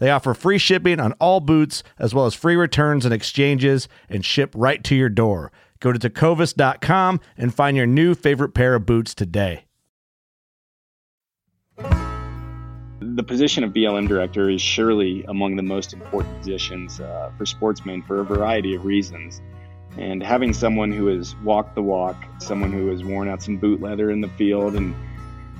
[0.00, 4.24] They offer free shipping on all boots, as well as free returns and exchanges, and
[4.24, 5.52] ship right to your door.
[5.78, 9.66] Go to tecovas.com and find your new favorite pair of boots today.
[13.02, 18.02] The position of BLM director is surely among the most important positions uh, for sportsmen
[18.02, 19.40] for a variety of reasons.
[19.98, 23.80] And having someone who has walked the walk, someone who has worn out some boot
[23.80, 24.94] leather in the field and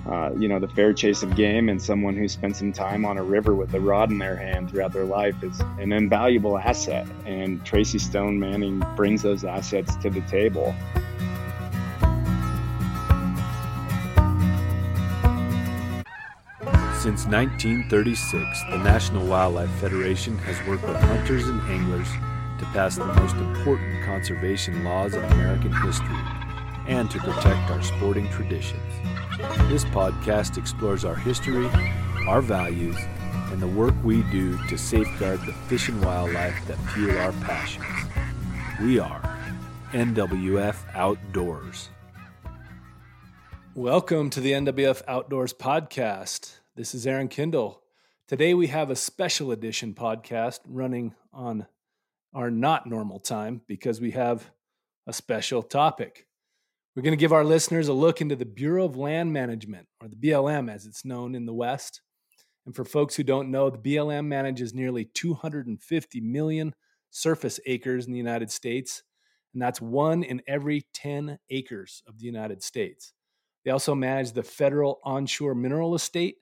[0.07, 3.19] uh, you know, the fair chase of game and someone who spent some time on
[3.19, 7.07] a river with a rod in their hand throughout their life is an invaluable asset.
[7.27, 10.75] And Tracy Stone Manning brings those assets to the table.
[17.01, 22.09] Since 1936, the National Wildlife Federation has worked with hunters and anglers
[22.59, 26.21] to pass the most important conservation laws in American history
[26.87, 28.83] and to protect our sporting traditions.
[29.41, 31.67] This podcast explores our history,
[32.29, 32.97] our values,
[33.51, 37.87] and the work we do to safeguard the fish and wildlife that fuel our passions.
[38.83, 39.23] We are
[39.93, 41.89] NWF Outdoors.
[43.75, 46.59] Welcome to the NWF Outdoors podcast.
[46.77, 47.83] This is Aaron Kindle.
[48.29, 51.67] Today we have a special edition podcast running on
[52.35, 54.51] our not normal time because we have
[55.07, 56.27] a special topic.
[56.97, 60.09] We're going to give our listeners a look into the Bureau of Land Management, or
[60.09, 62.01] the BLM as it's known in the West.
[62.67, 66.75] And for folks who don't know, the BLM manages nearly 250 million
[67.11, 69.05] surface acres in the United States,
[69.55, 73.13] and that's one in every 10 acres of the United States.
[73.65, 76.37] They also manage the federal onshore mineral estate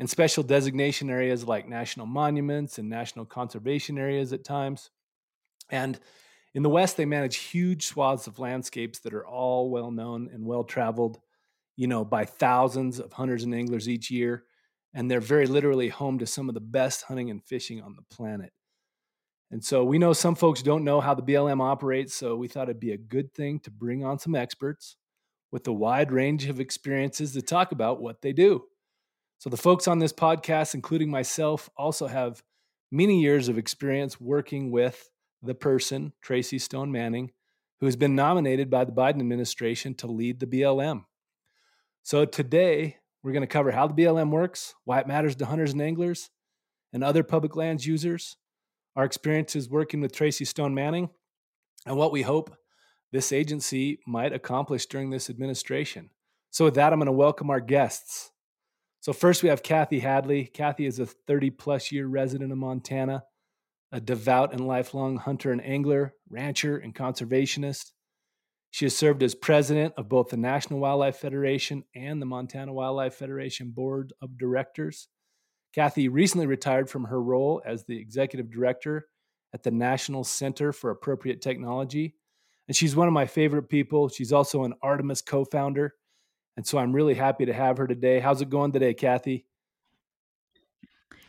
[0.00, 4.90] and special designation areas like national monuments and national conservation areas at times.
[5.70, 5.98] And
[6.54, 10.44] in the West, they manage huge swaths of landscapes that are all well known and
[10.44, 11.20] well traveled,
[11.76, 14.44] you know, by thousands of hunters and anglers each year.
[14.94, 18.02] And they're very literally home to some of the best hunting and fishing on the
[18.14, 18.52] planet.
[19.50, 22.68] And so we know some folks don't know how the BLM operates, so we thought
[22.68, 24.96] it'd be a good thing to bring on some experts
[25.50, 28.64] with a wide range of experiences to talk about what they do.
[29.38, 32.42] So the folks on this podcast, including myself, also have
[32.90, 35.08] many years of experience working with
[35.42, 37.30] the person, Tracy Stone Manning,
[37.80, 41.04] who has been nominated by the Biden administration to lead the BLM.
[42.02, 45.72] So today, we're going to cover how the BLM works, why it matters to hunters
[45.72, 46.30] and anglers,
[46.92, 48.36] and other public lands users,
[48.96, 51.10] our experiences working with Tracy Stone Manning,
[51.86, 52.56] and what we hope
[53.12, 56.10] this agency might accomplish during this administration.
[56.50, 58.30] So, with that, I'm going to welcome our guests.
[59.00, 60.44] So, first, we have Kathy Hadley.
[60.46, 63.24] Kathy is a 30 plus year resident of Montana
[63.92, 67.92] a devout and lifelong hunter and angler, rancher, and conservationist.
[68.70, 73.14] She has served as president of both the National Wildlife Federation and the Montana Wildlife
[73.14, 75.08] Federation Board of Directors.
[75.74, 79.08] Kathy recently retired from her role as the executive director
[79.54, 82.14] at the National Center for Appropriate Technology.
[82.66, 84.08] And she's one of my favorite people.
[84.08, 85.94] She's also an Artemis co founder.
[86.56, 88.20] And so I'm really happy to have her today.
[88.20, 89.46] How's it going today, Kathy?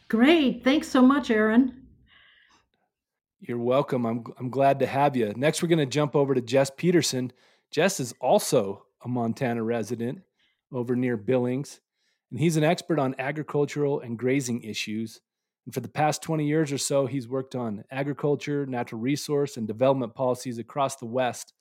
[0.10, 0.64] Great.
[0.64, 1.89] Thanks so much, Aaron.
[3.42, 4.06] You're welcome.
[4.06, 5.34] I'm I'm glad to have you.
[5.36, 7.32] Next, we're going to jump over to Jess Peterson.
[7.72, 10.22] Jess is also a Montana resident
[10.74, 11.80] over near Billings,
[12.32, 15.22] and he's an expert on agricultural and grazing issues.
[15.66, 19.68] And for the past 20 years or so, he's worked on agriculture, natural resource, and
[19.68, 21.54] development policies across the West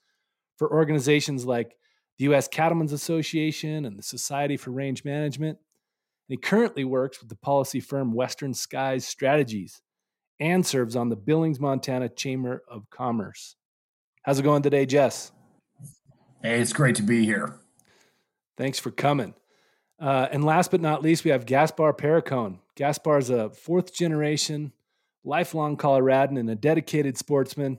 [0.57, 1.77] for organizations like
[2.17, 2.49] the U.S.
[2.49, 5.59] Cattlemen's Association and the Society for Range Management.
[5.59, 9.81] And he currently works with the policy firm Western Skies Strategies
[10.41, 13.57] and serves on the Billings, Montana Chamber of Commerce.
[14.23, 15.33] How's it going today, Jess?
[16.43, 17.57] Hey, it's great to be here.
[18.57, 19.35] Thanks for coming.
[20.01, 22.59] Uh, and last but not least, we have Gaspar Perricone.
[22.77, 24.73] Gaspar is a fourth generation,
[25.25, 27.79] lifelong Coloradan and a dedicated sportsman.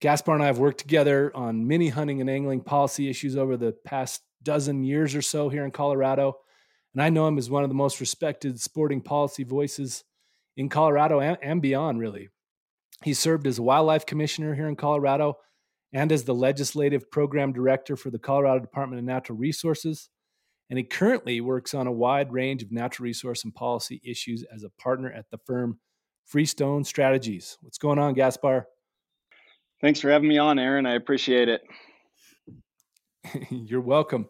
[0.00, 3.72] Gaspar and I have worked together on many hunting and angling policy issues over the
[3.84, 6.36] past dozen years or so here in Colorado.
[6.92, 10.04] And I know him as one of the most respected sporting policy voices
[10.56, 12.28] in Colorado and, and beyond, really.
[13.04, 15.36] He served as a wildlife commissioner here in Colorado
[15.92, 20.08] and as the legislative program director for the Colorado Department of Natural Resources.
[20.68, 24.64] And he currently works on a wide range of natural resource and policy issues as
[24.64, 25.78] a partner at the firm
[26.24, 27.56] Freestone Strategies.
[27.60, 28.66] What's going on, Gaspar?
[29.80, 30.86] Thanks for having me on, Aaron.
[30.86, 31.62] I appreciate it.
[33.50, 34.28] You're welcome.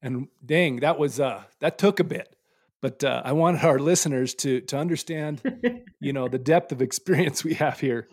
[0.00, 2.34] And dang, that was uh that took a bit.
[2.84, 5.40] But uh, I wanted our listeners to to understand,
[6.02, 8.08] you know, the depth of experience we have here.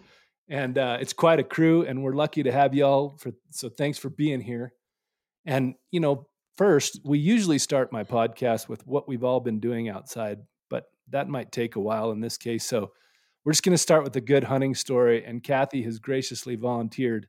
[0.47, 3.17] And uh, it's quite a crew, and we're lucky to have y'all.
[3.17, 4.71] For so, thanks for being here.
[5.45, 9.89] And you know, first, we usually start my podcast with what we've all been doing
[9.89, 10.39] outside,
[10.69, 12.63] but that might take a while in this case.
[12.63, 12.93] So,
[13.43, 17.27] we're just going to start with a good hunting story, and Kathy has graciously volunteered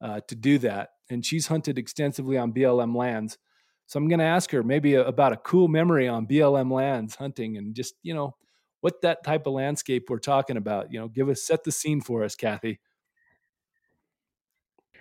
[0.00, 0.88] uh, to do that.
[1.08, 3.38] And she's hunted extensively on BLM lands.
[3.86, 7.14] So I'm going to ask her maybe a, about a cool memory on BLM lands
[7.14, 8.34] hunting and just, you know,
[8.80, 10.92] what that type of landscape we're talking about.
[10.92, 12.80] You know, give us, set the scene for us, Kathy.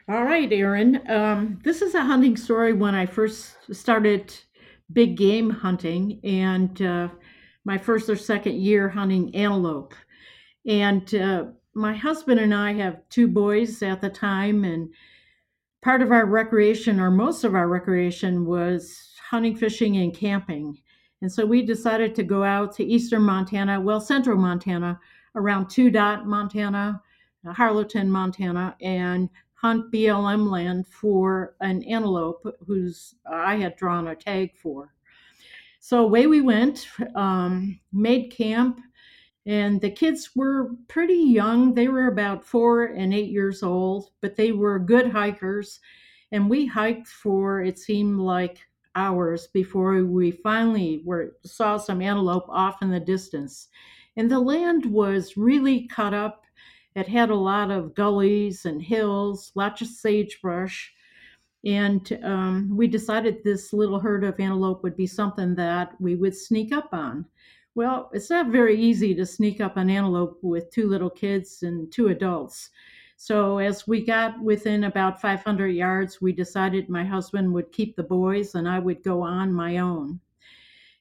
[0.09, 1.01] All right, Aaron.
[1.09, 4.33] Um, this is a hunting story when I first started
[4.91, 7.07] big game hunting and uh,
[7.63, 9.94] my first or second year hunting antelope.
[10.65, 14.89] And uh, my husband and I have two boys at the time, and
[15.83, 20.77] part of our recreation, or most of our recreation, was hunting, fishing, and camping.
[21.21, 25.00] And so we decided to go out to eastern Montana, well, central Montana,
[25.35, 27.01] around Two Dot, Montana,
[27.45, 34.56] Harlowton, Montana, and hunt BLM land for an antelope whose I had drawn a tag
[34.56, 34.94] for.
[35.79, 38.79] So away we went, um, made camp,
[39.45, 41.73] and the kids were pretty young.
[41.73, 45.79] They were about four and eight years old, but they were good hikers.
[46.31, 48.59] And we hiked for, it seemed like
[48.95, 53.67] hours before we finally were, saw some antelope off in the distance.
[54.15, 56.45] And the land was really cut up.
[56.95, 60.93] It had a lot of gullies and hills, lots of sagebrush.
[61.65, 66.35] And um, we decided this little herd of antelope would be something that we would
[66.35, 67.25] sneak up on.
[67.75, 71.91] Well, it's not very easy to sneak up an antelope with two little kids and
[71.91, 72.69] two adults.
[73.17, 78.03] So, as we got within about 500 yards, we decided my husband would keep the
[78.03, 80.19] boys and I would go on my own.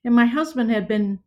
[0.04, 1.18] And my husband had been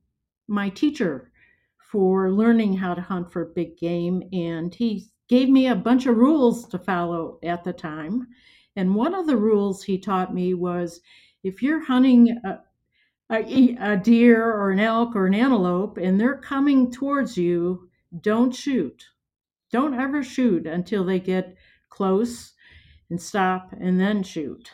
[0.47, 1.31] my teacher
[1.77, 6.17] for learning how to hunt for big game, and he gave me a bunch of
[6.17, 8.27] rules to follow at the time.
[8.75, 11.01] And one of the rules he taught me was
[11.43, 12.39] if you're hunting
[13.31, 17.89] a, a deer or an elk or an antelope and they're coming towards you,
[18.21, 19.05] don't shoot.
[19.71, 21.55] Don't ever shoot until they get
[21.89, 22.53] close
[23.09, 24.71] and stop and then shoot.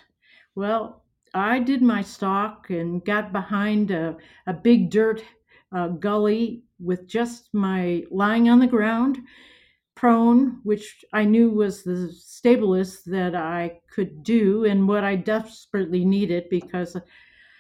[0.56, 1.04] Well,
[1.34, 5.24] I did my stalk and got behind a, a big dirt
[5.72, 9.20] uh, gully with just my lying on the ground,
[9.96, 16.04] prone, which I knew was the stablest that I could do and what I desperately
[16.04, 16.98] needed because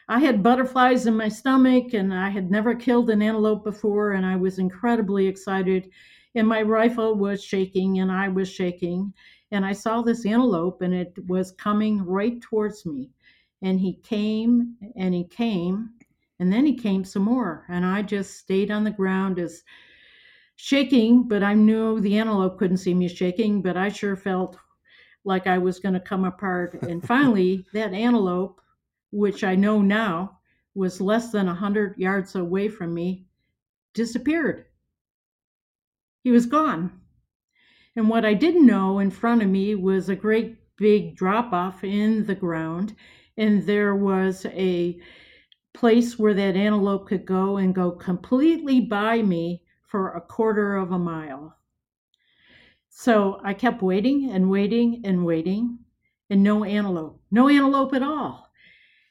[0.07, 4.25] I had butterflies in my stomach and I had never killed an antelope before, and
[4.25, 5.89] I was incredibly excited.
[6.35, 9.13] And my rifle was shaking and I was shaking.
[9.51, 13.09] And I saw this antelope and it was coming right towards me.
[13.61, 15.91] And he came and he came
[16.39, 17.65] and then he came some more.
[17.69, 19.63] And I just stayed on the ground as
[20.55, 24.57] shaking, but I knew the antelope couldn't see me shaking, but I sure felt
[25.23, 26.81] like I was going to come apart.
[26.83, 28.61] And finally, that antelope
[29.11, 30.39] which I know now
[30.73, 33.27] was less than a 100 yards away from me,
[33.93, 34.65] disappeared.
[36.23, 37.01] He was gone.
[37.95, 41.83] And what I didn't know in front of me was a great big drop off
[41.83, 42.95] in the ground,
[43.37, 44.99] and there was a
[45.73, 50.91] place where that antelope could go and go completely by me for a quarter of
[50.91, 51.57] a mile.
[52.89, 55.79] So I kept waiting and waiting and waiting,
[56.29, 58.50] and no antelope, no antelope at all.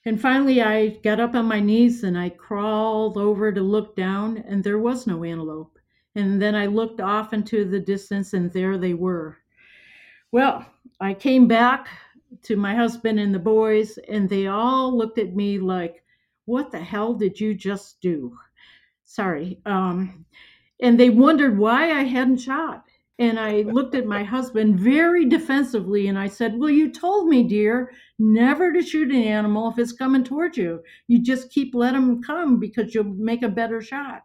[0.07, 4.39] And finally, I got up on my knees and I crawled over to look down,
[4.39, 5.79] and there was no antelope.
[6.15, 9.39] And then I looked off into the distance, and there they were.
[10.33, 10.65] Well,
[11.01, 11.89] I came back
[12.43, 16.03] to my husband and the boys, and they all looked at me like,
[16.47, 18.37] What the hell did you just do?
[19.05, 19.61] Sorry.
[19.67, 20.25] Um,
[20.81, 22.85] and they wondered why I hadn't shot.
[23.21, 27.43] And I looked at my husband very defensively and I said, Well, you told me,
[27.43, 30.81] dear, never to shoot an animal if it's coming towards you.
[31.07, 34.23] You just keep let him come because you'll make a better shot.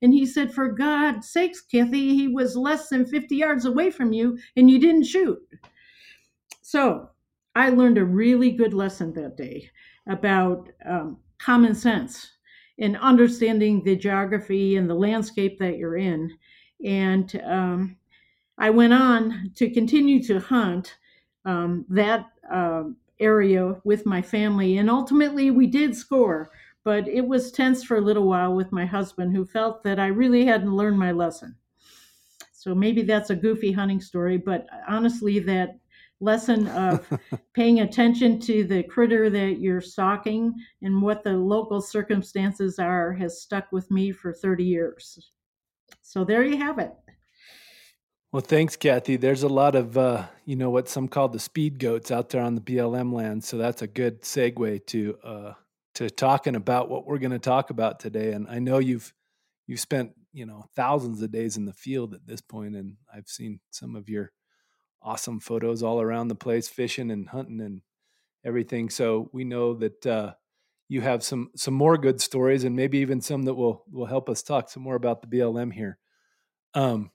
[0.00, 4.12] And he said, For God's sakes, Kathy, he was less than 50 yards away from
[4.12, 5.40] you and you didn't shoot.
[6.62, 7.10] So
[7.56, 9.68] I learned a really good lesson that day
[10.08, 12.30] about um, common sense
[12.78, 16.30] and understanding the geography and the landscape that you're in.
[16.84, 17.96] And um,
[18.58, 20.96] I went on to continue to hunt
[21.44, 22.84] um, that uh,
[23.20, 26.50] area with my family, and ultimately we did score.
[26.84, 30.06] But it was tense for a little while with my husband, who felt that I
[30.06, 31.56] really hadn't learned my lesson.
[32.52, 35.78] So maybe that's a goofy hunting story, but honestly, that
[36.20, 37.06] lesson of
[37.54, 43.40] paying attention to the critter that you're stalking and what the local circumstances are has
[43.40, 45.30] stuck with me for 30 years.
[46.02, 46.92] So there you have it.
[48.36, 49.16] Well, thanks, Kathy.
[49.16, 52.42] There's a lot of, uh, you know, what some call the speed goats out there
[52.42, 53.42] on the BLM land.
[53.42, 55.52] So that's a good segue to uh,
[55.94, 58.32] to talking about what we're going to talk about today.
[58.32, 59.14] And I know you've
[59.66, 63.26] you've spent you know thousands of days in the field at this point, and I've
[63.26, 64.32] seen some of your
[65.00, 67.80] awesome photos all around the place, fishing and hunting and
[68.44, 68.90] everything.
[68.90, 70.34] So we know that uh,
[70.90, 74.28] you have some some more good stories, and maybe even some that will will help
[74.28, 75.96] us talk some more about the BLM here.
[76.74, 77.12] Um,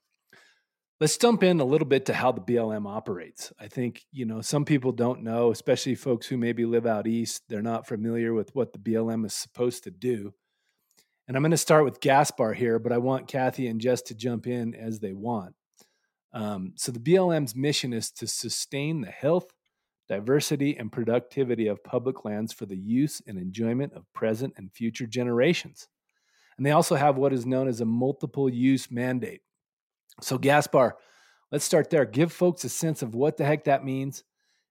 [1.01, 3.51] Let's jump in a little bit to how the BLM operates.
[3.59, 7.41] I think, you know, some people don't know, especially folks who maybe live out east,
[7.49, 10.35] they're not familiar with what the BLM is supposed to do.
[11.27, 14.13] And I'm going to start with Gaspar here, but I want Kathy and Jess to
[14.13, 15.55] jump in as they want.
[16.33, 19.47] Um, so, the BLM's mission is to sustain the health,
[20.07, 25.07] diversity, and productivity of public lands for the use and enjoyment of present and future
[25.07, 25.87] generations.
[26.57, 29.41] And they also have what is known as a multiple use mandate.
[30.19, 30.97] So, Gaspar,
[31.51, 32.05] let's start there.
[32.05, 34.23] Give folks a sense of what the heck that means.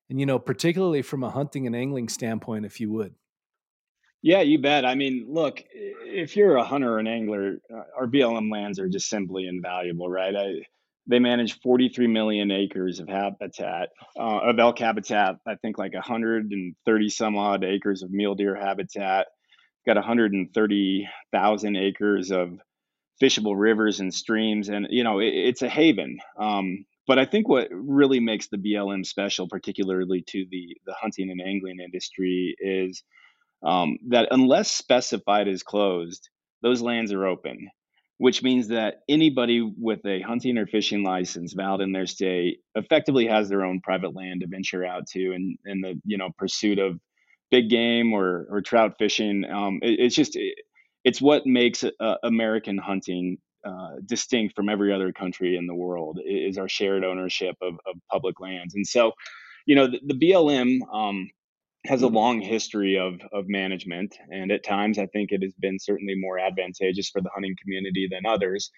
[0.09, 3.15] And, you know, particularly from a hunting and angling standpoint, if you would.
[4.23, 4.85] Yeah, you bet.
[4.85, 8.89] I mean, look, if you're a hunter or an angler, uh, our BLM lands are
[8.89, 10.35] just simply invaluable, right?
[10.37, 10.63] I,
[11.07, 15.37] they manage 43 million acres of habitat, uh, of elk habitat.
[15.47, 19.29] I think like 130 some odd acres of mule deer habitat.
[19.87, 22.59] Got 130,000 acres of
[23.21, 26.19] fishable rivers and streams, and you know it, it's a haven.
[26.39, 31.31] Um, but I think what really makes the BLM special, particularly to the the hunting
[31.31, 33.03] and angling industry, is
[33.63, 36.29] um, that unless specified as closed,
[36.63, 37.69] those lands are open,
[38.19, 43.27] which means that anybody with a hunting or fishing license valid in their state effectively
[43.27, 46.79] has their own private land to venture out to in, in the you know pursuit
[46.79, 46.99] of
[47.51, 49.45] big game or or trout fishing.
[49.45, 50.55] Um, it, it's just it,
[51.05, 56.19] it's what makes uh, American hunting uh, distinct from every other country in the world
[56.25, 58.75] is our shared ownership of, of public lands.
[58.75, 59.13] And so,
[59.67, 61.29] you know, the, the BLM um,
[61.87, 65.79] has a long history of of management, and at times I think it has been
[65.79, 68.71] certainly more advantageous for the hunting community than others.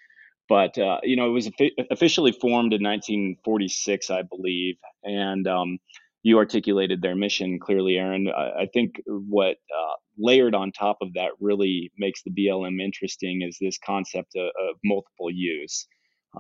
[0.49, 1.51] But uh, you know, it was
[1.91, 5.79] officially formed in 1946, I believe, and um,
[6.23, 8.29] you articulated their mission clearly, Aaron.
[8.29, 13.43] I, I think what uh, layered on top of that really makes the BLM interesting
[13.43, 15.87] is this concept of, of multiple use.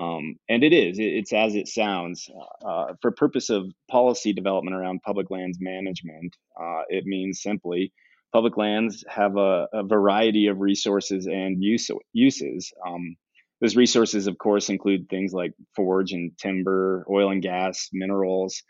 [0.00, 2.28] Um, and it is, it's as it sounds.
[2.64, 7.92] Uh, for purpose of policy development around public lands management, uh, it means simply
[8.32, 12.72] public lands have a, a variety of resources and use, uses.
[12.86, 13.16] Um,
[13.60, 18.62] those resources, of course, include things like forage and timber, oil and gas, minerals,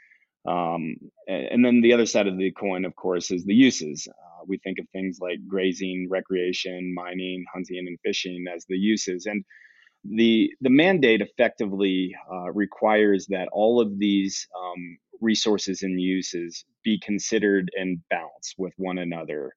[0.47, 0.97] um,
[1.29, 4.09] and then the other side of the coin, of course, is the uses.
[4.09, 9.27] Uh, we think of things like grazing, recreation, mining, hunting, and fishing as the uses.
[9.27, 9.45] And
[10.05, 16.99] the the mandate effectively uh, requires that all of these um, resources and uses be
[16.99, 19.55] considered and balanced with one another,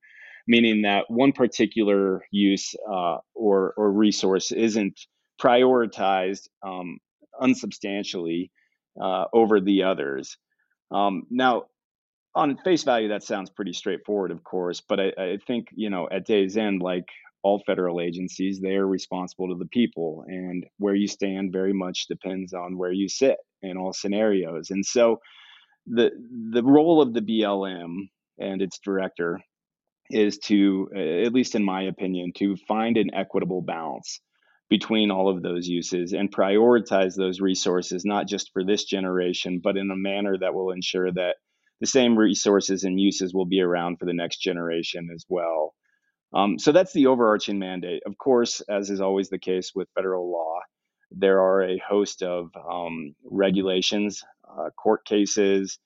[0.48, 5.00] meaning that one particular use uh, or or resource isn't
[5.42, 7.00] prioritized um,
[7.42, 8.52] unsubstantially
[9.02, 10.38] uh, over the others.
[10.92, 11.66] Um, now,
[12.36, 16.08] on face value, that sounds pretty straightforward, of course, but I, I, think, you know,
[16.12, 17.08] at day's end, like
[17.44, 20.26] all federal agencies, they are responsible to the people.
[20.28, 24.70] And where you stand very much depends on where you sit in all scenarios.
[24.72, 25.20] And so
[25.88, 26.12] the
[26.52, 29.40] the role of the BLM and its director
[30.10, 30.90] is to,
[31.26, 34.20] at least in my opinion, to find an equitable balance
[34.70, 39.78] between all of those uses and prioritize those resources, not just for this generation, but
[39.78, 41.36] in a manner that will ensure that
[41.82, 45.76] the same resources and uses will be around for the next generation as well.
[46.34, 48.02] Um, so that's the overarching mandate.
[48.06, 50.60] Of course, as is always the case with federal law,
[51.12, 55.78] there are a host of um, regulations, uh, court cases,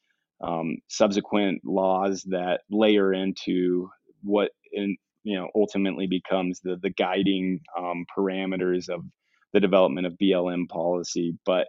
[0.42, 3.90] um, subsequent laws that layer into
[4.24, 4.98] what in,
[5.30, 9.02] you know ultimately becomes the the guiding um, parameters of
[9.54, 11.38] the development of BLM policy.
[11.46, 11.68] But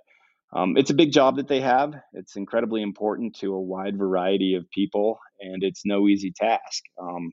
[0.52, 1.94] um, it's a big job that they have.
[2.14, 6.82] It's incredibly important to a wide variety of people, and it's no easy task.
[7.00, 7.32] Um,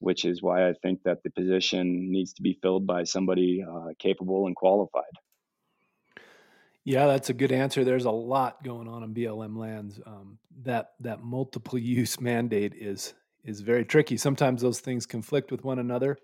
[0.00, 3.92] which is why I think that the position needs to be filled by somebody uh,
[3.98, 5.04] capable and qualified.
[6.84, 7.84] Yeah, that's a good answer.
[7.84, 10.00] There's a lot going on in BLM lands.
[10.06, 14.16] Um, that that multiple use mandate is is very tricky.
[14.16, 16.18] Sometimes those things conflict with one another,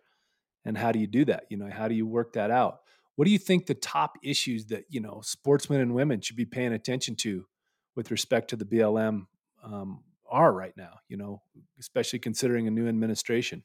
[0.65, 1.45] and how do you do that?
[1.49, 2.81] You know, how do you work that out?
[3.17, 6.45] What do you think the top issues that you know sportsmen and women should be
[6.45, 7.47] paying attention to
[7.95, 9.27] with respect to the BLM
[9.65, 11.43] um, are right now, you know,
[11.79, 13.63] especially considering a new administration?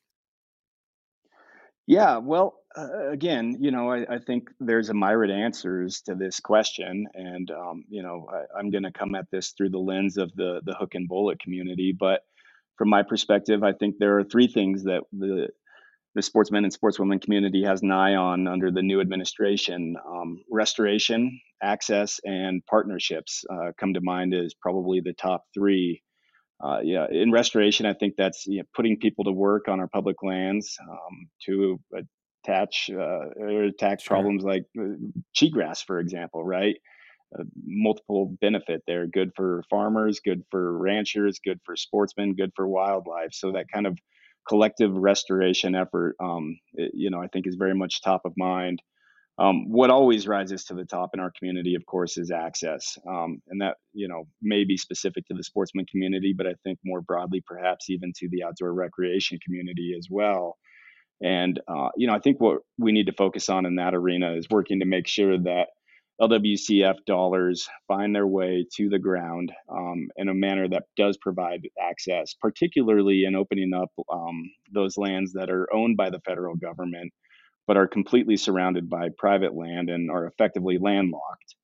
[1.88, 6.40] Yeah, well, uh, again, you know, I, I, think there's a myriad answers to this
[6.40, 10.18] question, and um, you know, I, am going to come at this through the lens
[10.18, 11.92] of the the hook and bullet community.
[11.92, 12.22] But
[12.78, 15.50] from my perspective, I think there are three things that the
[16.14, 21.40] the sportsmen and sportswomen community has an eye on under the new administration: um, restoration,
[21.62, 23.46] access, and partnerships.
[23.50, 26.02] Uh, come to mind as probably the top three
[26.64, 29.88] uh, yeah, in restoration, I think that's you know, putting people to work on our
[29.88, 31.80] public lands um, to
[32.46, 34.16] attach uh, or attack sure.
[34.16, 34.94] problems like uh,
[35.36, 36.76] cheatgrass, for example, right?
[37.38, 39.08] Uh, multiple benefit there.
[39.08, 43.34] Good for farmers, good for ranchers, good for sportsmen, good for wildlife.
[43.34, 43.98] So that kind of
[44.48, 48.82] collective restoration effort, um, it, you know, I think is very much top of mind.
[49.40, 53.42] Um, what always rises to the top in our community, of course, is access, um,
[53.48, 57.02] and that you know may be specific to the sportsman community, but I think more
[57.02, 60.58] broadly, perhaps even to the outdoor recreation community as well.
[61.24, 64.34] And uh, you know, I think what we need to focus on in that arena
[64.36, 65.68] is working to make sure that
[66.22, 71.68] LWCF dollars find their way to the ground um, in a manner that does provide
[71.82, 77.12] access, particularly in opening up um, those lands that are owned by the federal government
[77.68, 81.56] but are completely surrounded by private land and are effectively landlocked.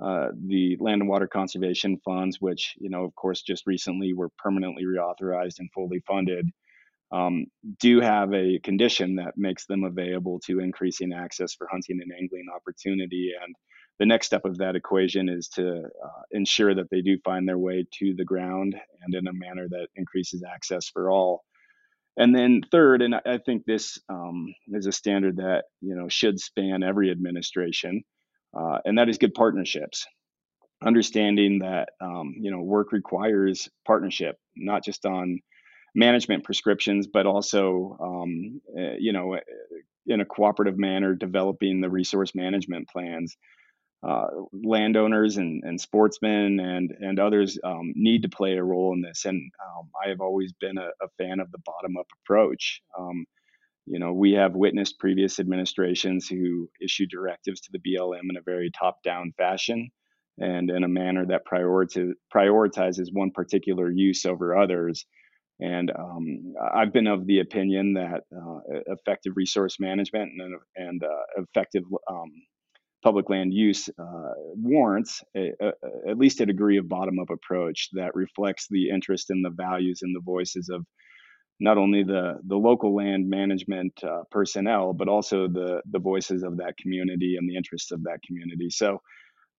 [0.00, 4.30] Uh, the land and water conservation funds, which you know, of course, just recently were
[4.38, 6.48] permanently reauthorized and fully funded,
[7.12, 7.46] um,
[7.80, 12.46] do have a condition that makes them available to increasing access for hunting and angling
[12.54, 13.32] opportunity.
[13.42, 13.54] And
[13.98, 17.58] the next step of that equation is to uh, ensure that they do find their
[17.58, 21.44] way to the ground and in a manner that increases access for all.
[22.16, 26.40] And then third, and I think this um, is a standard that you know should
[26.40, 28.02] span every administration,
[28.58, 30.04] uh, and that is good partnerships.
[30.84, 35.38] Understanding that um, you know work requires partnership, not just on
[35.94, 39.38] management prescriptions, but also um, uh, you know
[40.08, 43.36] in a cooperative manner developing the resource management plans
[44.06, 49.02] uh, landowners and, and sportsmen and and others um, need to play a role in
[49.02, 49.24] this.
[49.24, 52.80] And um, I have always been a, a fan of the bottom up approach.
[52.98, 53.26] Um,
[53.86, 58.42] you know, we have witnessed previous administrations who issue directives to the BLM in a
[58.42, 59.90] very top down fashion
[60.38, 65.06] and in a manner that prioritizes one particular use over others.
[65.60, 71.42] And um, I've been of the opinion that uh, effective resource management and, and uh,
[71.42, 72.30] effective um,
[73.02, 75.72] public land use uh, warrants a, a,
[76.10, 80.00] at least a degree of bottom up approach that reflects the interest and the values
[80.02, 80.84] and the voices of
[81.60, 86.56] not only the, the local land management uh, personnel, but also the, the voices of
[86.56, 88.70] that community and the interests of that community.
[88.70, 89.00] So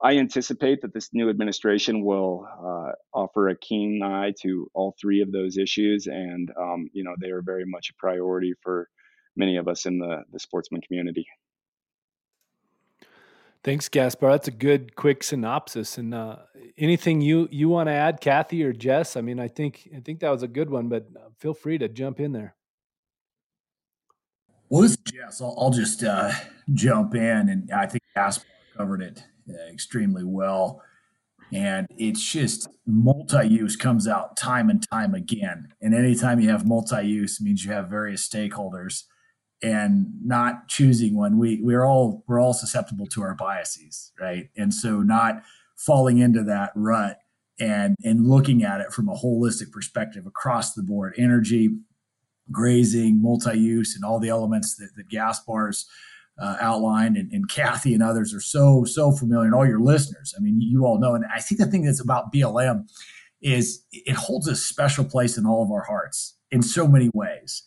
[0.02, 5.22] I anticipate that this new administration will uh, offer a keen eye to all three
[5.22, 6.08] of those issues.
[6.08, 8.88] And, um, you know, they are very much a priority for
[9.36, 11.26] many of us in the, the sportsman community.
[13.64, 14.32] Thanks, Gaspar.
[14.32, 15.98] That's a good, quick synopsis.
[15.98, 16.38] And uh,
[16.78, 19.18] anything you you want to add, Kathy or Jess?
[19.18, 21.78] I mean, I think I think that was a good one, but uh, feel free
[21.78, 22.56] to jump in there.
[24.70, 25.42] Well, this is Jess.
[25.42, 26.32] I'll, I'll just uh,
[26.74, 28.46] jump in, and I think Gaspar
[28.78, 30.82] covered it uh, extremely well.
[31.52, 35.74] And it's just multi-use comes out time and time again.
[35.82, 39.06] And anytime you have multi-use, means you have various stakeholders
[39.62, 44.74] and not choosing one we we're all we're all susceptible to our biases right and
[44.74, 45.42] so not
[45.76, 47.20] falling into that rut
[47.60, 51.70] and and looking at it from a holistic perspective across the board energy
[52.52, 55.88] grazing, multi-use, and all the elements that, that Gaspar's
[56.42, 60.34] uh, outlined, and, and, Kathy and others are so so familiar, and all your listeners.
[60.38, 61.14] I mean, you all know.
[61.14, 62.88] And I think the thing that's about BLM
[63.42, 67.64] is it holds a special place in all of our hearts in so many ways,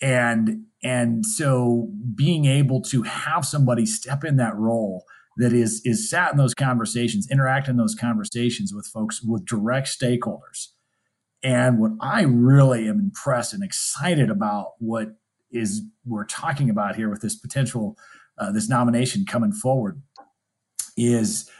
[0.00, 5.04] and and so being able to have somebody step in that role
[5.36, 9.88] that is is sat in those conversations, interact in those conversations with folks with direct
[9.88, 10.68] stakeholders.
[11.42, 15.16] And what I really am impressed and excited about what
[15.50, 17.96] is we're talking about here with this potential
[18.38, 20.02] uh, this nomination coming forward
[20.96, 21.50] is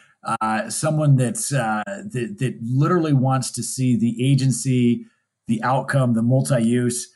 [0.41, 5.07] uh, someone that's uh, that, that literally wants to see the agency,
[5.47, 7.13] the outcome, the multi-use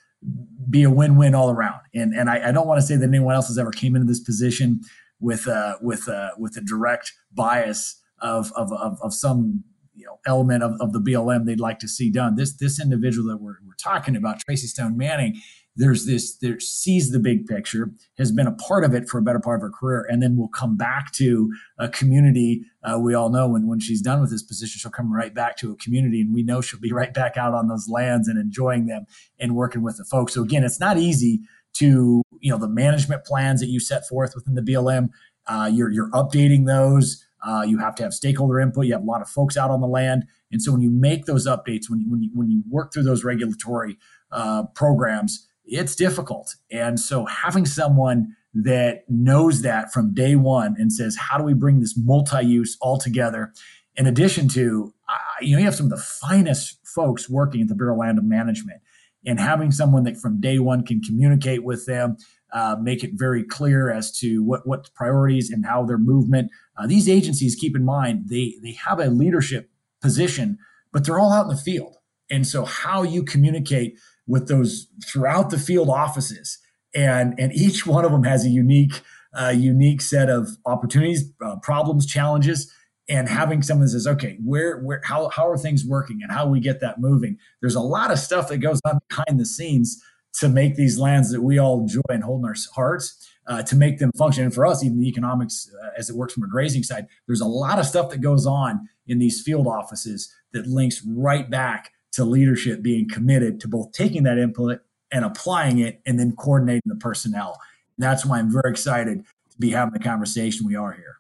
[0.71, 1.81] be a win-win all around.
[1.95, 4.07] And and I, I don't want to say that anyone else has ever came into
[4.07, 4.81] this position
[5.21, 10.19] with a with a with a direct bias of of of, of some you know
[10.27, 12.37] element of, of the BLM they'd like to see done.
[12.37, 15.41] This this individual that we're, we're talking about, Tracy Stone Manning,
[15.81, 19.41] there's this sees the big picture has been a part of it for a better
[19.41, 23.31] part of her career and then will come back to a community uh, we all
[23.31, 26.21] know when, when she's done with this position she'll come right back to a community
[26.21, 29.07] and we know she'll be right back out on those lands and enjoying them
[29.39, 30.35] and working with the folks.
[30.35, 31.41] So again it's not easy
[31.75, 35.09] to you know the management plans that you set forth within the blm
[35.47, 39.07] uh, you're, you're updating those uh, you have to have stakeholder input you have a
[39.07, 40.25] lot of folks out on the land.
[40.53, 43.05] And so when you make those updates when you when you, when you work through
[43.05, 43.97] those regulatory
[44.33, 46.57] uh, programs it's difficult.
[46.71, 51.55] And so having someone that knows that from day one and says, how do we
[51.55, 53.53] bring this multi-use all together?
[53.97, 57.69] In addition to, uh, you know, you have some of the finest folks working at
[57.69, 58.81] the Bureau of Land Management
[59.25, 62.17] and having someone that from day one can communicate with them,
[62.53, 66.51] uh, make it very clear as to what what priorities and how their movement.
[66.77, 70.59] Uh, these agencies, keep in mind, they they have a leadership position,
[70.93, 71.97] but they're all out in the field,
[72.31, 73.97] and so how you communicate
[74.31, 76.59] with those throughout the field offices,
[76.95, 79.03] and and each one of them has a unique
[79.39, 82.73] uh, unique set of opportunities, uh, problems, challenges,
[83.09, 86.47] and having someone that says, okay, where where how how are things working and how
[86.47, 87.37] we get that moving.
[87.61, 90.03] There's a lot of stuff that goes on behind the scenes
[90.35, 93.27] to make these lands that we all enjoy and hold in our hearts.
[93.47, 94.45] Uh, to make them function.
[94.45, 97.41] And for us, even the economics, uh, as it works from a grazing side, there's
[97.41, 101.91] a lot of stuff that goes on in these field offices that links right back
[102.13, 104.81] to leadership being committed to both taking that input
[105.13, 107.61] and applying it and then coordinating the personnel.
[107.99, 111.17] that's why I'm very excited to be having the conversation we are here.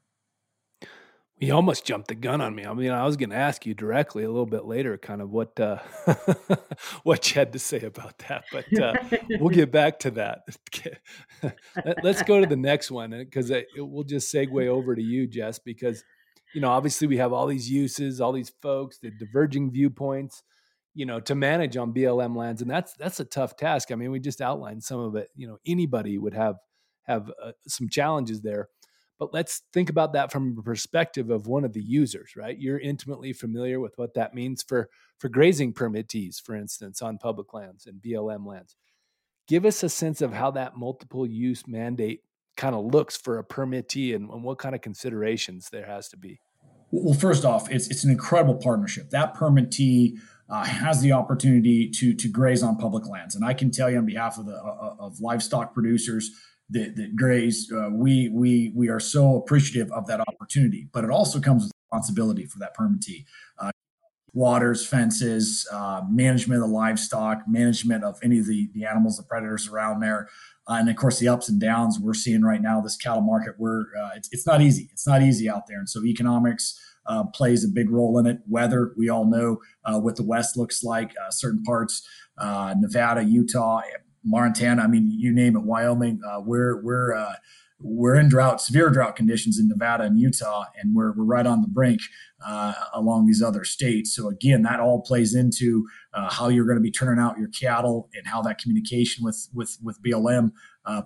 [1.38, 2.66] You almost jumped the gun on me.
[2.66, 5.30] I mean, I was going to ask you directly a little bit later, kind of
[5.30, 5.78] what uh,
[7.02, 8.92] what you had to say about that, but uh,
[9.40, 10.42] we'll get back to that.
[12.02, 16.04] Let's go to the next one because we'll just segue over to you, Jess, because
[16.54, 20.42] you know obviously we have all these uses, all these folks, the diverging viewpoints
[20.94, 23.92] you know to manage on BLM lands and that's that's a tough task.
[23.92, 26.56] I mean, we just outlined some of it, you know, anybody would have
[27.04, 28.68] have uh, some challenges there.
[29.18, 32.58] But let's think about that from a perspective of one of the users, right?
[32.58, 37.52] You're intimately familiar with what that means for for grazing permittees, for instance, on public
[37.52, 38.76] lands and BLM lands.
[39.46, 42.22] Give us a sense of how that multiple use mandate
[42.56, 46.16] kind of looks for a permittee and, and what kind of considerations there has to
[46.16, 46.40] be.
[46.90, 49.10] Well, first off, it's it's an incredible partnership.
[49.10, 50.18] That permittee
[50.50, 53.34] uh, has the opportunity to to graze on public lands.
[53.34, 56.30] And I can tell you on behalf of the uh, uh, of livestock producers
[56.70, 60.88] that, that graze, uh, we we we are so appreciative of that opportunity.
[60.92, 63.24] But it also comes with responsibility for that permittee.
[63.58, 63.70] Uh,
[64.32, 69.24] waters, fences, uh, management of the livestock, management of any of the, the animals, the
[69.24, 70.28] predators around there,
[70.68, 72.80] and of course the ups and downs we're seeing right now.
[72.80, 73.86] This cattle market, we're
[74.16, 74.88] it's, it's not easy.
[74.92, 76.78] It's not easy out there, and so economics
[77.10, 78.38] uh, plays a big role in it.
[78.48, 81.10] Weather, we all know uh, what the West looks like.
[81.20, 82.06] Uh, certain parts,
[82.38, 83.82] uh, Nevada, Utah,
[84.24, 84.82] Montana.
[84.82, 85.64] I mean, you name it.
[85.64, 86.20] Wyoming.
[86.24, 87.34] Uh, we're we're uh,
[87.80, 91.62] we're in drought, severe drought conditions in Nevada and Utah, and we're we're right on
[91.62, 92.00] the brink
[92.94, 94.14] along these other states.
[94.14, 98.08] So again, that all plays into how you're going to be turning out your cattle
[98.14, 100.52] and how that communication with with with BLM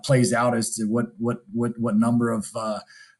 [0.03, 2.45] plays out as to what what what what number of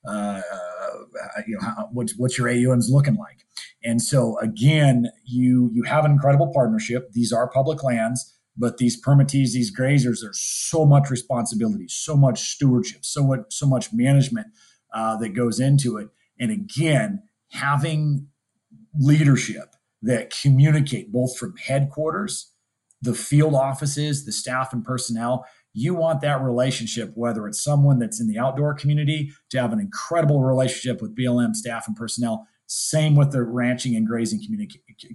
[0.08, 3.46] uh, uh, you know, how, what's, what's your AUMs looking like?
[3.84, 7.12] And so again, you you have an incredible partnership.
[7.12, 12.50] These are public lands, but these permittees, these grazers, there's so much responsibility, so much
[12.50, 14.48] stewardship, so much so much management
[14.94, 16.10] uh, that goes into it.
[16.40, 18.28] And again, having
[19.00, 22.52] leadership that communicate both from headquarters,
[23.02, 28.20] the field offices, the staff and personnel, you want that relationship, whether it's someone that's
[28.20, 32.48] in the outdoor community, to have an incredible relationship with BLM staff and personnel.
[32.68, 34.42] Same with the ranching and grazing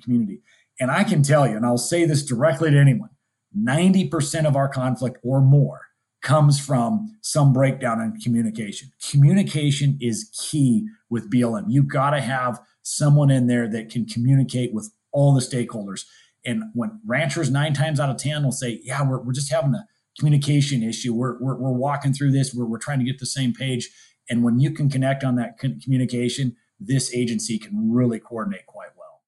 [0.02, 0.42] community.
[0.78, 3.10] And I can tell you, and I'll say this directly to anyone
[3.56, 5.80] 90% of our conflict or more
[6.22, 8.90] comes from some breakdown in communication.
[9.10, 11.64] Communication is key with BLM.
[11.68, 16.04] You've got to have someone in there that can communicate with all the stakeholders.
[16.44, 19.74] And when ranchers nine times out of 10 will say, yeah, we're, we're just having
[19.74, 19.86] a
[20.20, 21.12] communication issue.
[21.14, 22.54] We're, we're, we're walking through this.
[22.54, 23.90] We're, we're trying to get the same page.
[24.28, 29.22] And when you can connect on that communication, this agency can really coordinate quite well.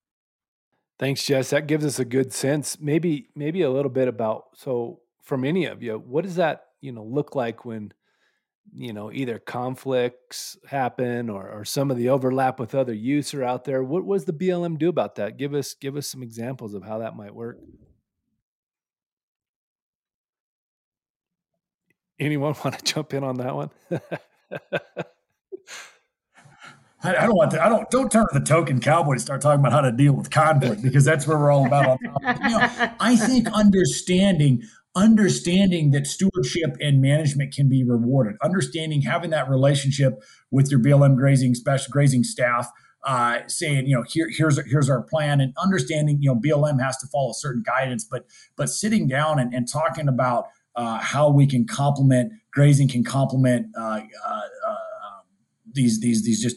[0.99, 1.51] Thanks, Jess.
[1.51, 2.79] That gives us a good sense.
[2.81, 6.93] Maybe, maybe a little bit about, so from any of you, what does that, you
[6.93, 7.93] know, look like when
[8.75, 13.43] you know either conflicts happen or, or some of the overlap with other youths are
[13.43, 16.73] out there what, does the blm do about that give us give us some examples
[16.73, 17.59] of how that might work
[22.23, 23.71] anyone want to jump in on that one
[27.05, 27.65] I, I don't want to.
[27.65, 27.91] I don't.
[27.91, 30.83] Don't turn to the token cowboy to start talking about how to deal with conflict
[30.83, 31.99] because that's where we're all about.
[32.01, 32.69] you know,
[33.01, 34.63] I think understanding
[34.95, 41.17] understanding that stewardship and management can be rewarded, understanding having that relationship with your BLM
[41.17, 42.69] grazing special grazing staff,
[43.05, 46.97] uh, saying, you know, here, here's here's our plan, and understanding, you know, BLM has
[46.99, 51.47] to follow certain guidance, but but sitting down and, and talking about uh, how we
[51.47, 55.23] can complement grazing can complement uh, uh, um,
[55.73, 56.57] these these these just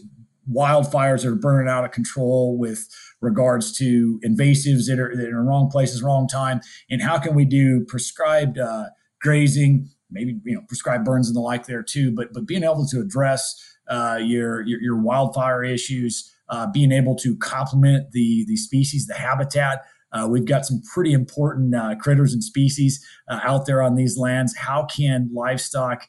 [0.51, 2.88] wildfires that are burning out of control with
[3.21, 7.34] regards to invasives that are, that are in wrong places, wrong time, and how can
[7.34, 8.86] we do prescribed uh,
[9.21, 12.86] grazing, maybe you know prescribed burns and the like there too, but but being able
[12.86, 18.58] to address uh, your, your, your wildfire issues, uh, being able to complement the the
[18.58, 19.86] species, the habitat.
[20.15, 24.17] Uh, we've got some pretty important uh, critters and species uh, out there on these
[24.17, 24.56] lands.
[24.56, 26.08] How can livestock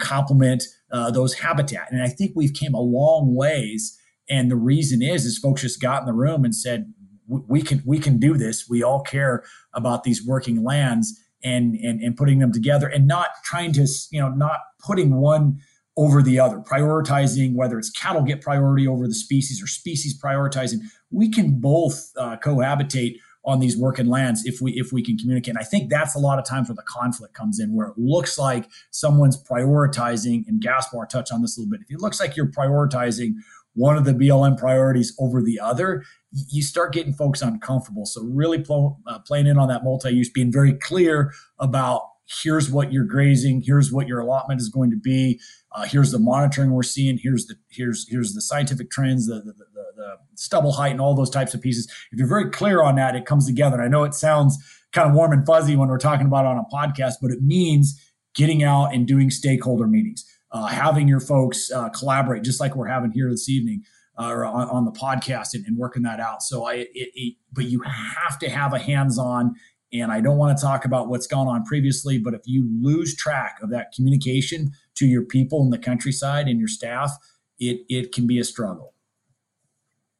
[0.00, 0.64] complement
[1.12, 1.88] those habitat?
[1.90, 5.80] And I think we've came a long ways and the reason is, is folks just
[5.80, 6.92] got in the room and said,
[7.28, 8.68] we can we can do this.
[8.68, 13.28] We all care about these working lands and and and putting them together and not
[13.44, 15.58] trying to you know not putting one
[15.98, 20.78] over the other, prioritizing whether it's cattle get priority over the species or species prioritizing.
[21.10, 23.16] We can both uh, cohabitate
[23.48, 25.54] on these working lands if we if we can communicate.
[25.54, 27.94] And I think that's a lot of times where the conflict comes in, where it
[27.96, 30.46] looks like someone's prioritizing.
[30.46, 31.80] And Gaspar touched on this a little bit.
[31.88, 33.32] If it looks like you're prioritizing
[33.72, 36.04] one of the BLM priorities over the other,
[36.50, 38.04] you start getting folks uncomfortable.
[38.04, 42.02] So really pl- uh, playing in on that multi-use, being very clear about
[42.42, 45.40] here's what you're grazing, here's what your allotment is going to be,
[45.72, 49.52] uh, here's the monitoring we're seeing, here's the here's here's the scientific trends, the the,
[49.52, 51.86] the the stubble height, and all those types of pieces.
[52.10, 53.82] If you're very clear on that, it comes together.
[53.82, 54.56] I know it sounds
[54.92, 57.42] kind of warm and fuzzy when we're talking about it on a podcast, but it
[57.42, 58.02] means
[58.34, 62.86] getting out and doing stakeholder meetings uh, having your folks uh, collaborate, just like we're
[62.86, 63.82] having here this evening
[64.18, 66.42] uh, or on, on, the podcast and, and, working that out.
[66.42, 69.54] So I, it, it, but you have to have a hands-on.
[69.92, 73.16] And I don't want to talk about what's gone on previously, but if you lose
[73.16, 77.10] track of that communication to your people in the countryside and your staff,
[77.58, 78.94] it it can be a struggle.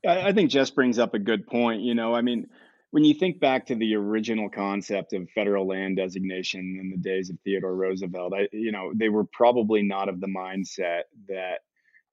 [0.07, 1.83] I think Jess brings up a good point.
[1.83, 2.47] You know, I mean,
[2.91, 7.31] when you think back to the original concept of federal land designation in the days
[7.31, 11.61] of Theodore Roosevelt, I, you know, they were probably not of the mindset that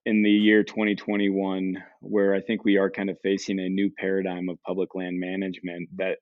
[0.06, 4.49] in the year 2021, where I think we are kind of facing a new paradigm
[4.49, 6.17] of public land management, that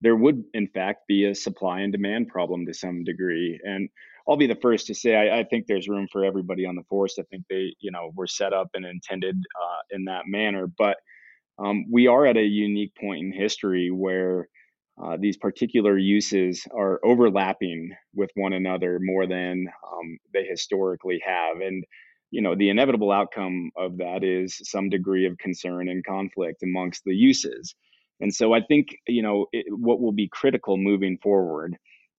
[0.00, 3.60] there would in fact be a supply and demand problem to some degree.
[3.62, 3.88] And
[4.28, 6.84] I'll be the first to say I, I think there's room for everybody on the
[6.88, 7.18] force.
[7.18, 10.98] I think they, you know, were set up and intended uh, in that manner, but
[11.58, 14.48] um, we are at a unique point in history where
[15.02, 21.60] uh, these particular uses are overlapping with one another more than um, they historically have.
[21.60, 21.84] And,
[22.30, 27.04] you know, the inevitable outcome of that is some degree of concern and conflict amongst
[27.04, 27.74] the uses.
[28.20, 31.76] And so I think, you know, it, what will be critical moving forward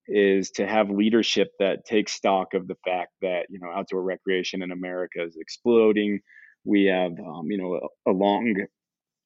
[0.10, 4.62] is to have leadership that takes stock of the fact that, you know, outdoor recreation
[4.62, 6.20] in America is exploding.
[6.66, 8.56] We have, um, you know, a, long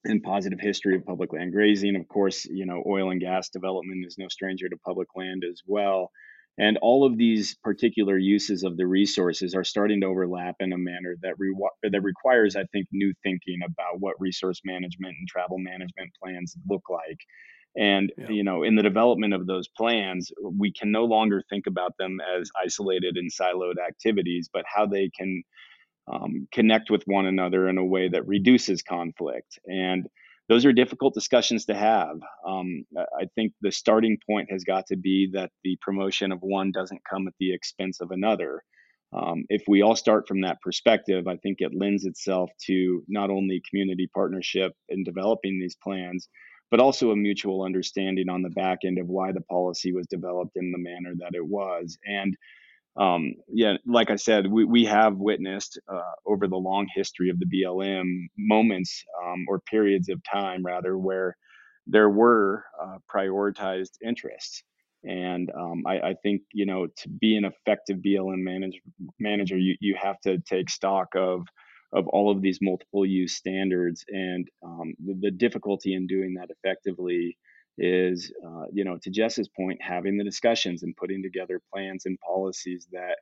[0.06, 1.96] and positive history of public land grazing.
[1.96, 5.62] Of course, you know, oil and gas development is no stranger to public land as
[5.66, 6.12] well.
[6.58, 10.78] And all of these particular uses of the resources are starting to overlap in a
[10.78, 15.58] manner that re- that requires, I think, new thinking about what resource management and travel
[15.58, 17.18] management plans look like.
[17.76, 18.30] And yeah.
[18.30, 22.20] you know, in the development of those plans, we can no longer think about them
[22.22, 25.44] as isolated and siloed activities, but how they can
[26.12, 29.60] um, connect with one another in a way that reduces conflict.
[29.66, 30.08] And
[30.50, 32.18] those are difficult discussions to have.
[32.46, 36.72] Um, I think the starting point has got to be that the promotion of one
[36.72, 38.62] doesn't come at the expense of another.
[39.14, 43.30] Um, if we all start from that perspective, I think it lends itself to not
[43.30, 46.28] only community partnership in developing these plans,
[46.74, 50.54] but also a mutual understanding on the back end of why the policy was developed
[50.56, 52.00] in the manner that it was.
[52.04, 52.36] And
[52.98, 57.38] um, yeah, like I said, we, we have witnessed uh, over the long history of
[57.38, 61.38] the BLM moments um, or periods of time, rather, where
[61.86, 64.64] there were uh, prioritized interests.
[65.04, 68.82] And um, I, I, think, you know, to be an effective BLM manage,
[69.20, 71.46] manager, you, you have to take stock of
[71.94, 76.50] of all of these multiple use standards and um, the, the, difficulty in doing that
[76.50, 77.38] effectively
[77.78, 82.18] is uh, you know to jess's point having the discussions and putting together plans and
[82.20, 83.18] policies that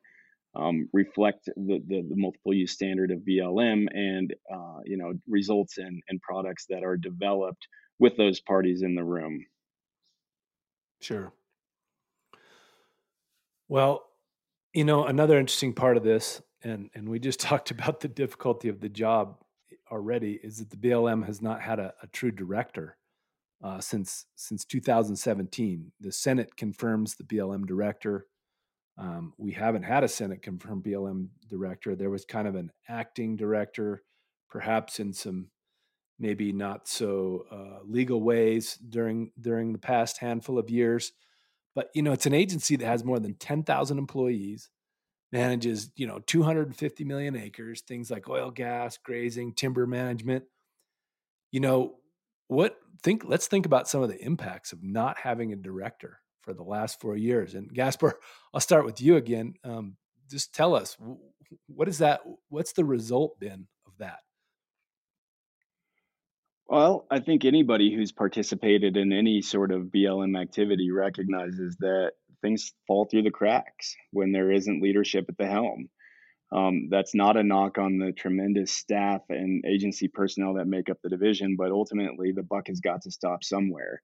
[0.54, 5.78] um, reflect the, the, the, multiple use standard of blm and uh, you know results
[5.78, 7.68] in, in products that are developed
[8.00, 9.46] with those parties in the room.
[11.02, 11.32] Sure.
[13.68, 14.04] Well
[14.74, 18.70] you know another interesting part of this and and we just talked about the difficulty
[18.70, 19.38] of the job
[19.92, 22.98] already is that the BLM has not had a, a true director
[23.64, 25.92] uh, since since 2017.
[26.00, 28.28] The Senate confirms the BLM director.
[28.98, 31.96] Um, we haven't had a Senate confirmed BLM director.
[31.96, 34.04] There was kind of an acting director,
[34.50, 35.48] perhaps in some
[36.20, 41.14] maybe not so uh, legal ways during during the past handful of years.
[41.74, 44.70] But you know, it's an agency that has more than 10,000 employees
[45.32, 50.44] manages, you know, 250 million acres, things like oil, gas, grazing, timber management.
[51.52, 51.96] You know,
[52.48, 56.54] what think let's think about some of the impacts of not having a director for
[56.54, 57.56] the last four years.
[57.56, 58.20] And Gaspar,
[58.54, 59.54] I'll start with you again.
[59.64, 59.98] Um,
[60.30, 60.98] just tell us
[61.68, 62.22] what is that?
[62.50, 64.20] What's the result been of that?
[66.68, 72.74] Well, I think anybody who's participated in any sort of BLM activity recognizes that things
[72.88, 75.90] fall through the cracks when there isn't leadership at the helm.
[76.54, 80.98] Um, that's not a knock on the tremendous staff and agency personnel that make up
[81.02, 84.02] the division, but ultimately the buck has got to stop somewhere.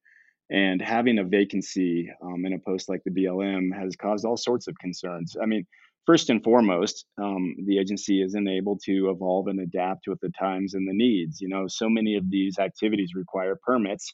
[0.50, 4.68] And having a vacancy um, in a post like the BLM has caused all sorts
[4.68, 5.36] of concerns.
[5.42, 5.66] I mean,
[6.06, 10.74] first and foremost, um, the agency isn't able to evolve and adapt with the times
[10.74, 11.42] and the needs.
[11.42, 14.14] You know, so many of these activities require permits,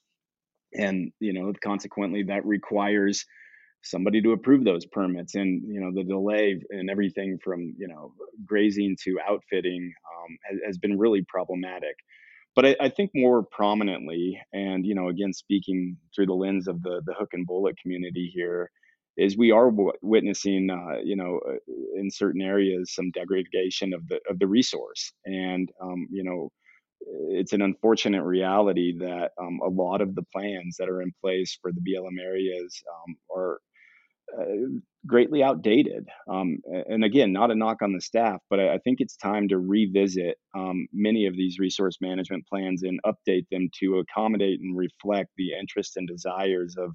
[0.73, 3.23] and you know, consequently, that requires
[3.83, 8.13] somebody to approve those permits and you know the delay and everything from you know
[8.45, 11.95] grazing to outfitting um, has, has, been really problematic.
[12.55, 16.81] But I, I, think more prominently and you know again speaking through the lens of
[16.81, 18.71] the the hook and bullet community here
[19.17, 24.07] is we are w- witnessing uh, you know uh, in certain areas some degradation of
[24.07, 25.11] the of the resource.
[25.25, 26.51] And um, you know
[27.29, 31.57] it's an unfortunate reality that um, a lot of the plans that are in place
[31.61, 33.59] for the BLM areas um, are
[34.37, 34.45] uh,
[35.05, 36.07] greatly outdated.
[36.29, 39.57] Um, and again, not a knock on the staff, but I, think it's time to
[39.57, 45.29] revisit um, many of these resource management plans and update them to accommodate and reflect
[45.37, 46.91] the interests and desires of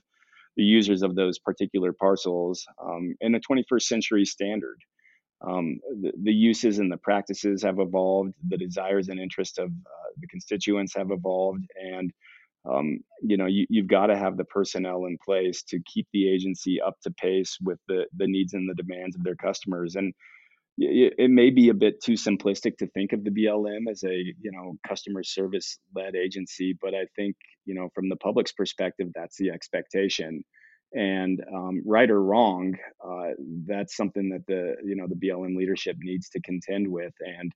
[0.57, 4.79] the users of those particular parcels um, in a 21st century standard.
[5.47, 10.11] Um, the, the, uses and the practices have evolved, the desires and interests of uh,
[10.21, 12.13] the constituents have evolved, and
[12.71, 16.29] um, you know you, have got to have the personnel in place to keep the
[16.29, 20.15] agency up to pace with the the needs and the demands of their customers and
[20.79, 24.15] it, it may be a bit too simplistic to think of the BLM as a
[24.15, 29.09] you know customer service led agency but I think you know from the public's perspective
[29.15, 30.45] that's the expectation.
[30.95, 33.33] And um, right or wrong uh,
[33.67, 37.53] that's something that the you know the BLM leadership needs to contend with and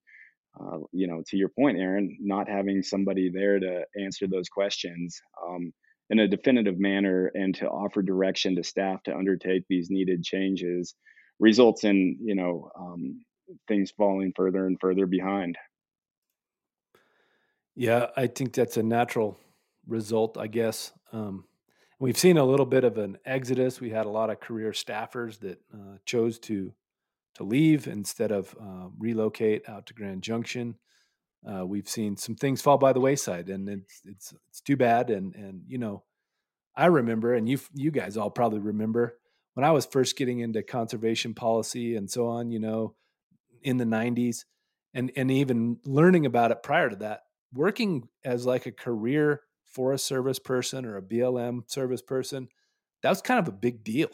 [0.60, 5.20] uh, you know, to your point, Aaron, not having somebody there to answer those questions
[5.46, 5.72] um,
[6.10, 10.94] in a definitive manner and to offer direction to staff to undertake these needed changes
[11.40, 13.24] results in, you know, um,
[13.66, 15.56] things falling further and further behind.
[17.74, 19.38] Yeah, I think that's a natural
[19.86, 20.92] result, I guess.
[21.12, 21.44] Um,
[21.98, 23.80] we've seen a little bit of an exodus.
[23.80, 26.74] We had a lot of career staffers that uh, chose to
[27.34, 30.76] to leave instead of uh, relocate out to Grand Junction.
[31.46, 35.10] Uh, we've seen some things fall by the wayside, and it's it's it's too bad.
[35.10, 36.04] And and you know,
[36.76, 39.18] I remember, and you you guys all probably remember
[39.54, 42.50] when I was first getting into conservation policy and so on.
[42.50, 42.94] You know,
[43.62, 44.44] in the '90s,
[44.94, 47.22] and and even learning about it prior to that,
[47.52, 52.48] working as like a career Forest Service person or a BLM service person,
[53.02, 54.10] that was kind of a big deal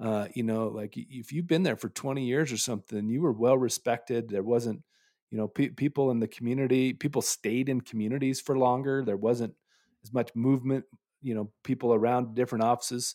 [0.00, 3.32] uh, you know, like if you've been there for 20 years or something, you were
[3.32, 4.28] well respected.
[4.28, 4.82] There wasn't,
[5.30, 9.04] you know, pe- people in the community, people stayed in communities for longer.
[9.04, 9.54] There wasn't
[10.02, 10.84] as much movement,
[11.22, 13.14] you know, people around different offices.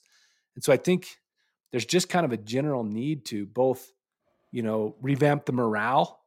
[0.56, 1.08] And so I think
[1.72, 3.92] there's just kind of a general need to both,
[4.52, 6.20] you know, revamp the morale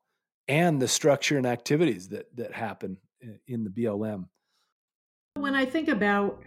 [0.49, 2.99] and the structure and activities that that happen
[3.47, 4.27] in the BLM.
[5.35, 6.43] When I think about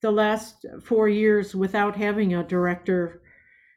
[0.00, 3.21] the last four years without having a director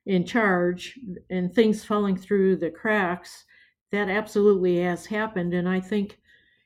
[0.05, 0.99] in charge
[1.29, 3.45] and things falling through the cracks,
[3.91, 5.53] that absolutely has happened.
[5.53, 6.19] And I think,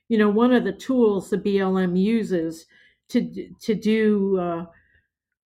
[0.08, 2.66] you know, one of the tools the BLM uses
[3.10, 4.66] to to do uh,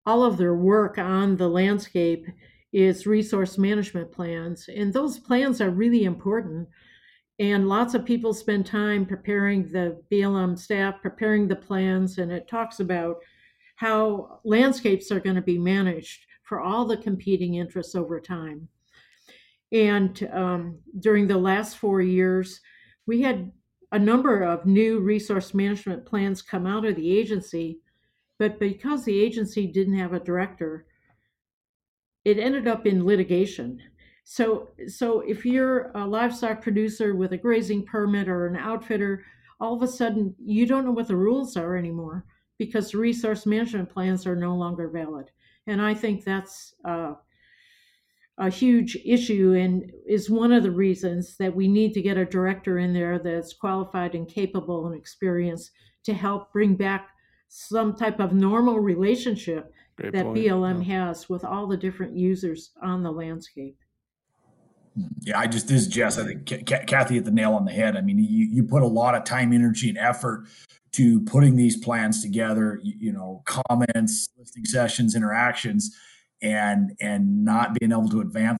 [0.07, 2.27] all of their work on the landscape
[2.73, 6.69] is resource management plans, and those plans are really important.
[7.41, 12.47] And lots of people spend time preparing the BLM staff, preparing the plans, and it
[12.47, 13.17] talks about
[13.77, 18.69] how landscapes are going to be managed for all the competing interests over time.
[19.73, 22.61] And um, during the last four years,
[23.07, 23.51] we had
[23.93, 27.81] a number of new resource management plans come out of the agency,
[28.39, 30.87] but because the agency didn't have a director,
[32.25, 33.81] it ended up in litigation.
[34.25, 39.25] So, so if you're a livestock producer with a grazing permit or an outfitter,
[39.61, 42.25] all of a sudden you don't know what the rules are anymore
[42.59, 45.31] because resource management plans are no longer valid.
[45.67, 47.15] And I think that's uh,
[48.39, 52.25] a huge issue and is one of the reasons that we need to get a
[52.25, 55.71] director in there that's qualified and capable and experienced
[56.05, 57.09] to help bring back
[57.49, 60.39] some type of normal relationship Great that point.
[60.39, 61.09] BLM yeah.
[61.09, 63.79] has with all the different users on the landscape.
[65.21, 66.19] Yeah, I just this is Jess.
[66.19, 66.47] I think
[66.87, 67.97] Kathy hit the nail on the head.
[67.97, 70.47] I mean, you you put a lot of time, energy, and effort
[70.95, 72.79] to putting these plans together.
[72.83, 75.95] You, you know, comments, listening sessions, interactions,
[76.43, 78.59] and and not being able to advance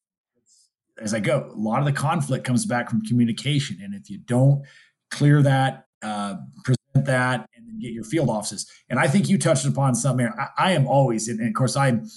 [1.01, 1.51] as I go.
[1.53, 4.62] A lot of the conflict comes back from communication, and if you don't
[5.11, 8.70] clear that, uh, present that, and then get your field offices.
[8.89, 10.28] And I think you touched upon something.
[10.39, 12.09] I, I am always, and of course, I'm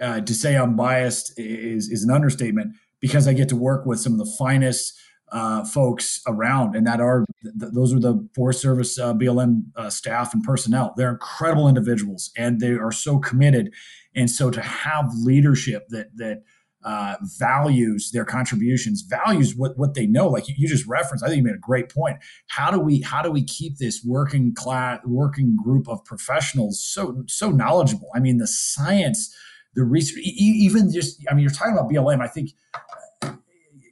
[0.00, 4.00] uh, to say I'm biased is is an understatement because I get to work with
[4.00, 4.98] some of the finest
[5.32, 9.90] uh, folks around, and that are th- those are the Forest Service uh, BLM uh,
[9.90, 10.94] staff and personnel.
[10.96, 13.72] They're incredible individuals, and they are so committed.
[14.14, 16.42] And so to have leadership that that
[16.86, 20.28] uh, values their contributions, values what what they know.
[20.28, 22.18] Like you, you, just referenced, I think you made a great point.
[22.46, 27.24] How do we how do we keep this working class working group of professionals so
[27.26, 28.08] so knowledgeable?
[28.14, 29.34] I mean, the science,
[29.74, 32.20] the research, even just I mean, you're talking about BLM.
[32.20, 32.50] I think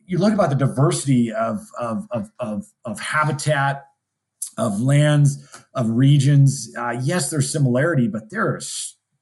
[0.06, 3.84] you look about the diversity of of of of, of habitat,
[4.58, 6.72] of lands, of regions.
[6.78, 8.60] Uh, yes, there's similarity, but there are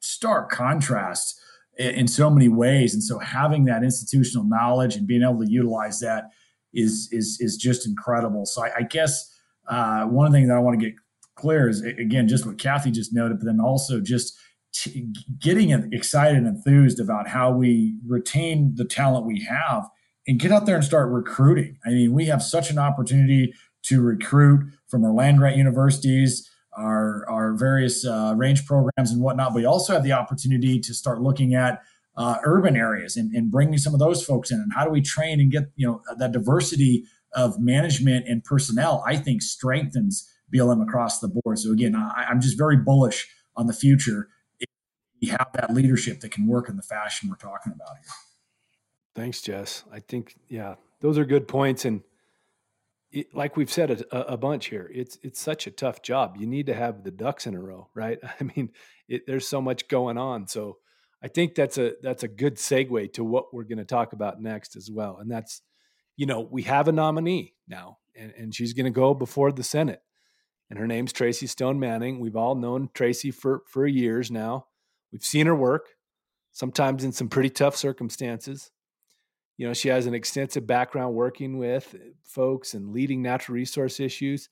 [0.00, 1.40] stark contrasts
[1.76, 2.94] in, in so many ways.
[2.94, 6.24] And so, having that institutional knowledge and being able to utilize that
[6.74, 8.46] is is is just incredible.
[8.46, 9.30] So, I, I guess
[9.68, 10.94] uh, one of the things that I want to get
[11.34, 14.36] clear is again just what Kathy just noted, but then also just
[14.74, 15.08] t-
[15.38, 19.88] getting excited and enthused about how we retain the talent we have
[20.26, 21.78] and get out there and start recruiting.
[21.84, 23.54] I mean, we have such an opportunity
[23.84, 29.50] to recruit from our land grant universities, our, our various uh, range programs and whatnot.
[29.50, 31.82] But we also have the opportunity to start looking at
[32.16, 34.58] uh, urban areas and, and bringing some of those folks in.
[34.60, 37.04] And how do we train and get, you know, that diversity
[37.34, 41.58] of management and personnel, I think strengthens BLM across the board.
[41.58, 44.28] So again, I, I'm just very bullish on the future.
[44.60, 44.68] If
[45.20, 48.31] we have that leadership that can work in the fashion we're talking about here.
[49.14, 49.84] Thanks, Jess.
[49.92, 52.02] I think yeah, those are good points, and
[53.10, 56.36] it, like we've said a, a, bunch here, it's it's such a tough job.
[56.38, 58.18] You need to have the ducks in a row, right?
[58.40, 58.70] I mean,
[59.08, 60.48] it, there's so much going on.
[60.48, 60.78] So
[61.22, 64.40] I think that's a that's a good segue to what we're going to talk about
[64.40, 65.60] next as well, and that's
[66.16, 69.62] you know we have a nominee now, and, and she's going to go before the
[69.62, 70.00] Senate,
[70.70, 72.18] and her name's Tracy Stone Manning.
[72.18, 74.68] We've all known Tracy for for years now.
[75.12, 75.90] We've seen her work,
[76.50, 78.70] sometimes in some pretty tough circumstances
[79.62, 81.94] you know, she has an extensive background working with
[82.24, 84.48] folks and leading natural resource issues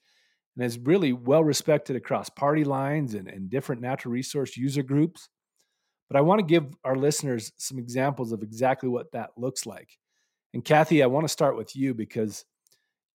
[0.55, 5.29] and is really well respected across party lines and, and different natural resource user groups.
[6.09, 9.99] But I want to give our listeners some examples of exactly what that looks like.
[10.55, 12.45] And Kathy, I want to start with you because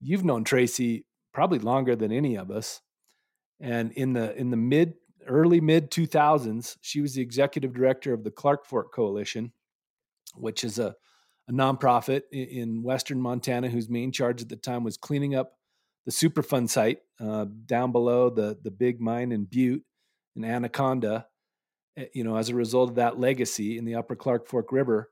[0.02, 2.82] you've known Tracy probably longer than any of us.
[3.62, 8.26] And in the in the mid early mid 2000s, she was the executive director of
[8.26, 9.54] the Clark Fork Coalition,
[10.36, 10.94] which is a
[11.48, 15.54] a nonprofit in Western Montana whose main charge at the time was cleaning up
[16.06, 19.84] the Superfund site uh, down below the the big mine in Butte
[20.36, 21.28] in Anaconda.
[21.98, 25.12] Eh, you know, as a result of that legacy in the Upper Clark Fork River,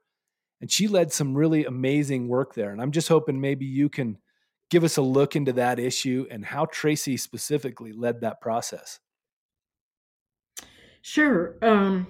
[0.62, 2.72] and she led some really amazing work there.
[2.72, 4.18] And I'm just hoping maybe you can
[4.70, 9.00] give us a look into that issue and how Tracy specifically led that process.
[11.02, 11.58] Sure.
[11.62, 12.08] Um,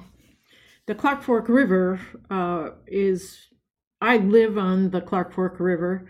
[0.86, 2.00] the Clark Fork River
[2.30, 3.48] uh, is
[4.04, 6.10] I live on the Clark Fork River.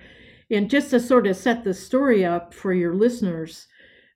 [0.50, 3.68] And just to sort of set the story up for your listeners,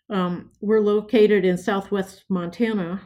[0.09, 2.99] um, we're located in southwest Montana,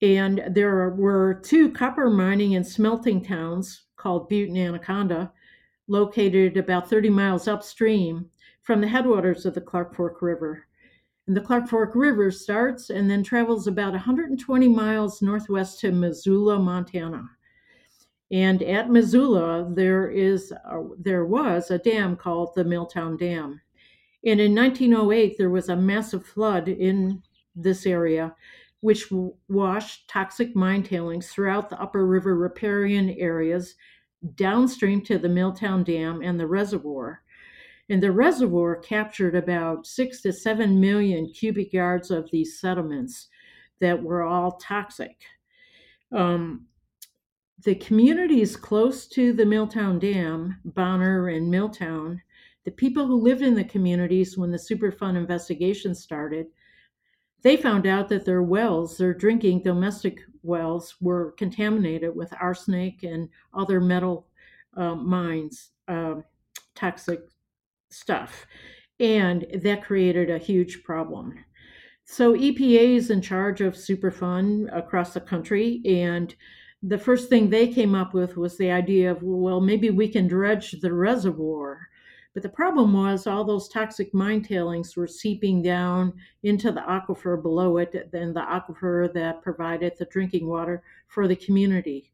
[0.00, 5.32] and there were two copper mining and smelting towns called Butte and Anaconda,
[5.88, 8.26] located about 30 miles upstream
[8.62, 10.64] from the headwaters of the Clark Fork River.
[11.26, 16.56] And the Clark Fork River starts and then travels about 120 miles northwest to Missoula,
[16.60, 17.28] Montana.
[18.30, 23.60] And at Missoula, there is a, there was a dam called the Milltown Dam.
[24.24, 27.22] And in 1908, there was a massive flood in
[27.54, 28.34] this area,
[28.80, 29.10] which
[29.48, 33.74] washed toxic mine tailings throughout the upper river riparian areas
[34.34, 37.22] downstream to the Milltown Dam and the reservoir.
[37.88, 43.28] And the reservoir captured about six to seven million cubic yards of these sediments
[43.80, 45.16] that were all toxic.
[46.12, 46.66] Um,
[47.64, 52.22] the communities close to the Milltown Dam, Bonner and Milltown,
[52.64, 56.46] the people who lived in the communities when the Superfund investigation started,
[57.42, 63.28] they found out that their wells, their drinking domestic wells, were contaminated with arsenic and
[63.54, 64.26] other metal
[64.76, 66.16] uh, mines, uh,
[66.74, 67.20] toxic
[67.90, 68.46] stuff.
[69.00, 71.44] And that created a huge problem.
[72.04, 75.82] So EPA is in charge of Superfund across the country.
[75.84, 76.34] And
[76.82, 80.28] the first thing they came up with was the idea of, well, maybe we can
[80.28, 81.88] dredge the reservoir.
[82.34, 86.12] But the problem was all those toxic mine tailings were seeping down
[86.44, 91.34] into the aquifer below it, then the aquifer that provided the drinking water for the
[91.34, 92.12] community.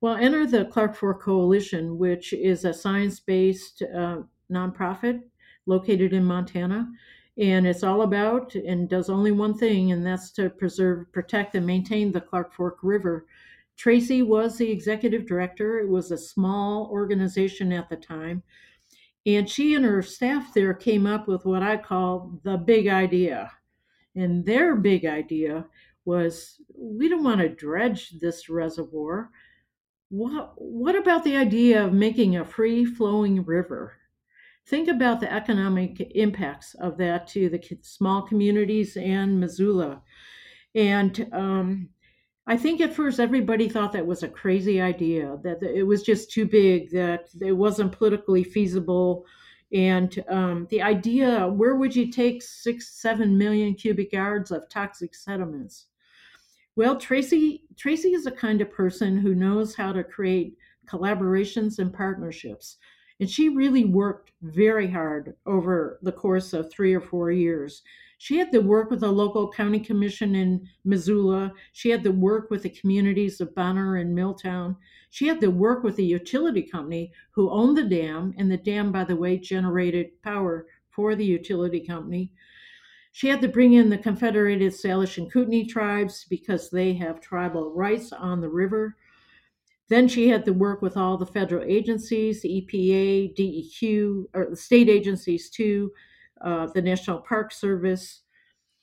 [0.00, 5.22] Well, enter the Clark Fork Coalition, which is a science based uh, nonprofit
[5.66, 6.90] located in Montana.
[7.38, 11.66] And it's all about and does only one thing, and that's to preserve, protect, and
[11.66, 13.26] maintain the Clark Fork River.
[13.76, 15.80] Tracy was the executive director.
[15.80, 18.42] It was a small organization at the time.
[19.24, 23.50] And she and her staff there came up with what I call the big idea.
[24.14, 25.66] And their big idea
[26.04, 29.30] was we don't want to dredge this reservoir.
[30.08, 33.96] What, what about the idea of making a free flowing river?
[34.66, 40.02] Think about the economic impacts of that to the small communities and Missoula.
[40.74, 41.88] And um,
[42.46, 46.30] I think at first everybody thought that was a crazy idea, that it was just
[46.30, 49.24] too big, that it wasn't politically feasible.
[49.72, 55.14] And um, the idea where would you take six, seven million cubic yards of toxic
[55.14, 55.86] sediments?
[56.74, 61.92] Well, Tracy, Tracy is a kind of person who knows how to create collaborations and
[61.92, 62.78] partnerships.
[63.20, 67.82] And she really worked very hard over the course of three or four years
[68.22, 71.52] she had to work with the local county commission in Missoula.
[71.72, 74.76] She had to work with the communities of Bonner and Milltown.
[75.10, 78.92] She had to work with the utility company who owned the dam, and the dam,
[78.92, 82.30] by the way, generated power for the utility company.
[83.10, 87.74] She had to bring in the Confederated Salish and Kootenai tribes because they have tribal
[87.74, 88.98] rights on the river.
[89.88, 94.56] Then she had to work with all the federal agencies, the EPA, DEQ, or the
[94.56, 95.90] state agencies too,
[96.42, 98.22] uh, the National Park Service.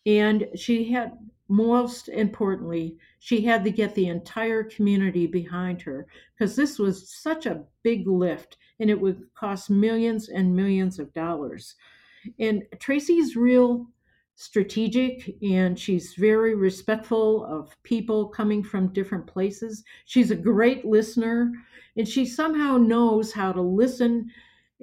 [0.05, 1.13] And she had,
[1.47, 7.45] most importantly, she had to get the entire community behind her because this was such
[7.45, 11.75] a big lift and it would cost millions and millions of dollars.
[12.39, 13.87] And Tracy's real
[14.35, 19.83] strategic and she's very respectful of people coming from different places.
[20.05, 21.51] She's a great listener
[21.97, 24.31] and she somehow knows how to listen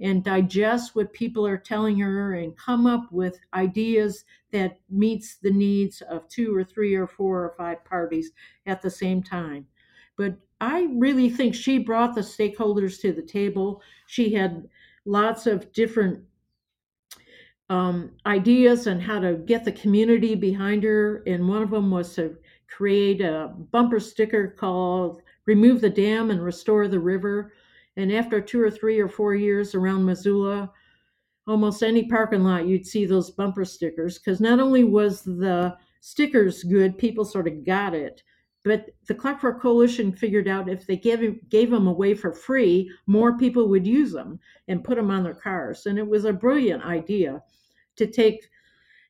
[0.00, 5.50] and digest what people are telling her and come up with ideas that meets the
[5.50, 8.32] needs of two or three or four or five parties
[8.66, 9.66] at the same time.
[10.16, 13.82] But i really think she brought the stakeholders to the table.
[14.06, 14.68] She had
[15.04, 16.24] lots of different
[17.68, 22.14] um, ideas on how to get the community behind her and one of them was
[22.14, 22.36] to
[22.68, 27.52] create a bumper sticker called remove the dam and restore the river
[27.96, 30.70] and after two or three or four years around Missoula,
[31.46, 36.62] almost any parking lot, you'd see those bumper stickers because not only was the stickers
[36.64, 38.22] good, people sort of got it,
[38.64, 42.90] but the Clark Fork Coalition figured out if they gave, gave them away for free,
[43.06, 45.86] more people would use them and put them on their cars.
[45.86, 47.42] And it was a brilliant idea
[47.94, 48.48] to take,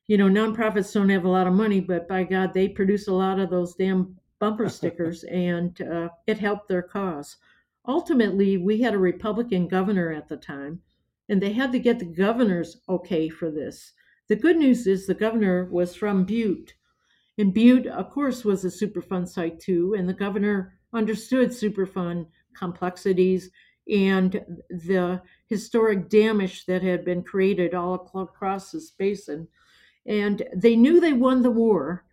[0.05, 3.13] you know, nonprofits don't have a lot of money, but by God, they produce a
[3.13, 7.37] lot of those damn bumper stickers and uh, it helped their cause
[7.87, 10.81] ultimately, we had a Republican governor at the time,
[11.29, 13.93] and they had to get the governor's okay for this.
[14.27, 16.73] The good news is the governor was from Butte.
[17.37, 22.27] And Butte, of course, was a Superfund site too, and the governor understood Superfund
[22.57, 23.51] complexities
[23.89, 29.47] and the historic damage that had been created all across this basin.
[30.05, 32.05] And they knew they won the war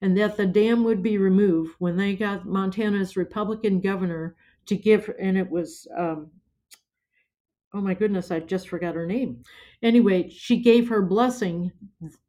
[0.00, 4.34] and that the dam would be removed when they got Montana's Republican governor
[4.66, 6.30] to give, and it was, um,
[7.72, 9.42] oh my goodness, I just forgot her name.
[9.82, 11.72] Anyway, she gave her blessing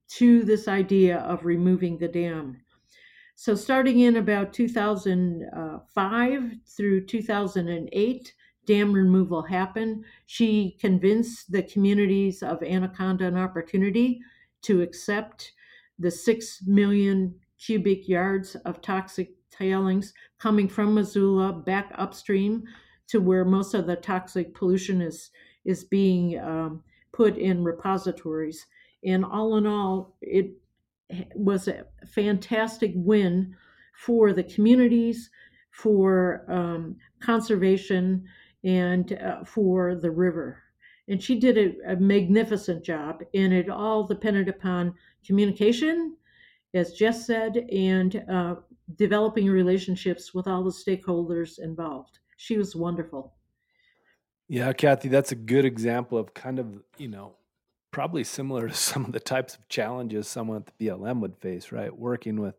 [0.08, 2.62] to this idea of removing the dam.
[3.36, 8.34] So, starting in about 2005 through 2008,
[8.66, 10.06] dam removal happened.
[10.26, 14.22] She convinced the communities of Anaconda and Opportunity
[14.64, 15.52] to accept
[16.00, 22.64] the 6 million cubic yards of toxic tailings coming from Missoula back upstream
[23.08, 25.32] to where most of the toxic pollution is
[25.66, 28.66] is being um, put in repositories.
[29.04, 30.52] And all in all, it
[31.36, 33.56] was a fantastic win
[33.96, 35.30] for the communities,
[35.72, 38.26] for um, conservation,
[38.64, 40.62] and uh, for the river.
[41.08, 44.96] And she did a, a, magnificent job, and it all depended upon
[45.26, 46.18] communication,
[46.74, 48.56] as Jess said, and uh,
[48.96, 52.20] developing relationships with all the stakeholders involved.
[52.38, 53.34] She was wonderful.
[54.48, 56.68] Yeah, Kathy, that's a good example of kind of,
[56.98, 57.36] you know,
[57.92, 61.72] probably similar to some of the types of challenges someone at the BLM would face,
[61.72, 61.96] right?
[61.96, 62.56] Working with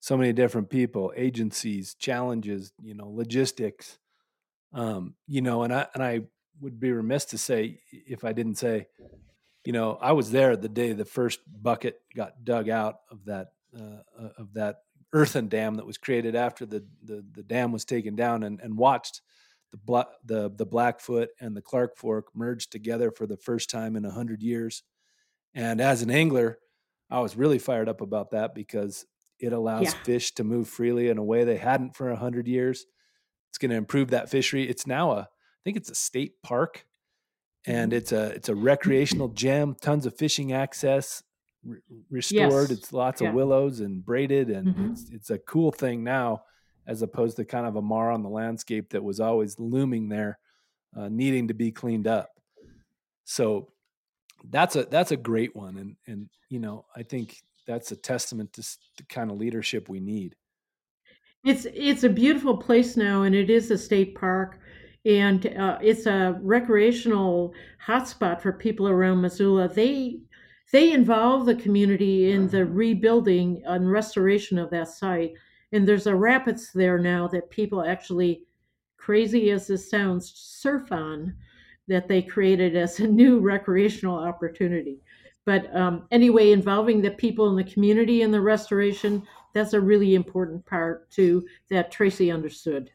[0.00, 3.98] so many different people, agencies, challenges, you know, logistics.
[4.72, 6.20] Um, you know, and I and I
[6.60, 8.86] would be remiss to say if I didn't say,
[9.64, 13.48] you know, I was there the day the first bucket got dug out of that
[13.76, 14.82] uh, uh of that
[15.12, 18.76] earthen dam that was created after the the, the dam was taken down, and and
[18.76, 19.22] watched
[19.70, 23.96] the Black, the the Blackfoot and the Clark Fork merged together for the first time
[23.96, 24.82] in a hundred years.
[25.54, 26.58] And as an angler,
[27.10, 29.06] I was really fired up about that because
[29.38, 30.02] it allows yeah.
[30.04, 32.86] fish to move freely in a way they hadn't for a hundred years.
[33.50, 34.68] It's going to improve that fishery.
[34.68, 36.84] It's now a, I think it's a state park,
[37.66, 37.98] and mm-hmm.
[37.98, 39.74] it's a it's a recreational gem.
[39.80, 41.22] Tons of fishing access
[41.64, 41.80] re-
[42.10, 42.70] restored.
[42.70, 42.78] Yes.
[42.78, 43.28] It's lots yeah.
[43.28, 44.92] of willows and braided, and mm-hmm.
[44.92, 46.42] it's it's a cool thing now
[46.86, 50.38] as opposed to kind of a mar on the landscape that was always looming there,
[50.96, 52.30] uh, needing to be cleaned up.
[53.24, 53.68] So
[54.50, 57.36] that's a that's a great one, and and you know I think
[57.66, 58.62] that's a testament to
[58.96, 60.34] the kind of leadership we need.
[61.44, 64.58] It's it's a beautiful place now, and it is a state park,
[65.04, 67.52] and uh, it's a recreational
[67.86, 69.68] hotspot for people around Missoula.
[69.68, 70.20] They
[70.72, 75.32] they involve the community in the rebuilding and restoration of that site
[75.72, 78.44] and there's a rapids there now that people actually
[78.96, 81.34] crazy as this sounds surf on
[81.88, 85.00] that they created as a new recreational opportunity.
[85.44, 89.22] But um, anyway involving the people in the community in the restoration
[89.54, 92.90] that's a really important part too that tracy understood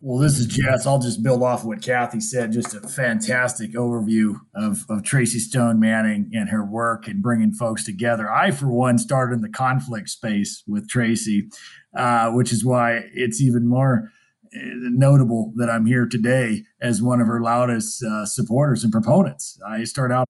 [0.00, 0.86] well, this is Jess.
[0.86, 2.52] I'll just build off what Kathy said.
[2.52, 7.84] Just a fantastic overview of, of Tracy Stone Manning and her work and bringing folks
[7.84, 8.30] together.
[8.30, 11.48] I, for one, started in the conflict space with Tracy,
[11.96, 14.12] uh, which is why it's even more
[14.54, 19.58] uh, notable that I'm here today as one of her loudest uh, supporters and proponents.
[19.66, 20.28] I start out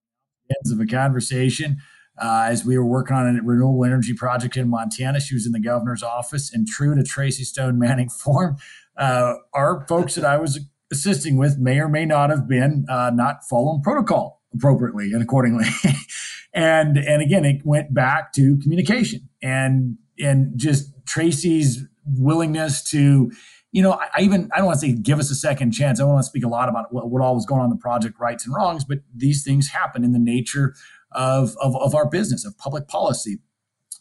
[0.51, 1.77] ends of a conversation
[2.21, 5.21] uh, as we were working on a renewable energy project in Montana.
[5.21, 8.57] She was in the governor's office, and true to Tracy Stone Manning form,
[8.99, 13.11] uh, our folks that I was assisting with may or may not have been uh,
[13.15, 15.67] not following protocol appropriately and accordingly.
[16.55, 23.31] and and again, it went back to communication and and just Tracy's willingness to
[23.71, 26.01] you know, I, even I don't want to say give us a second chance.
[26.01, 27.71] I don't want to speak a lot about what, what all was going on in
[27.71, 30.75] the project, rights and wrongs, but these things happen in the nature
[31.13, 33.39] of, of, of our business, of public policy.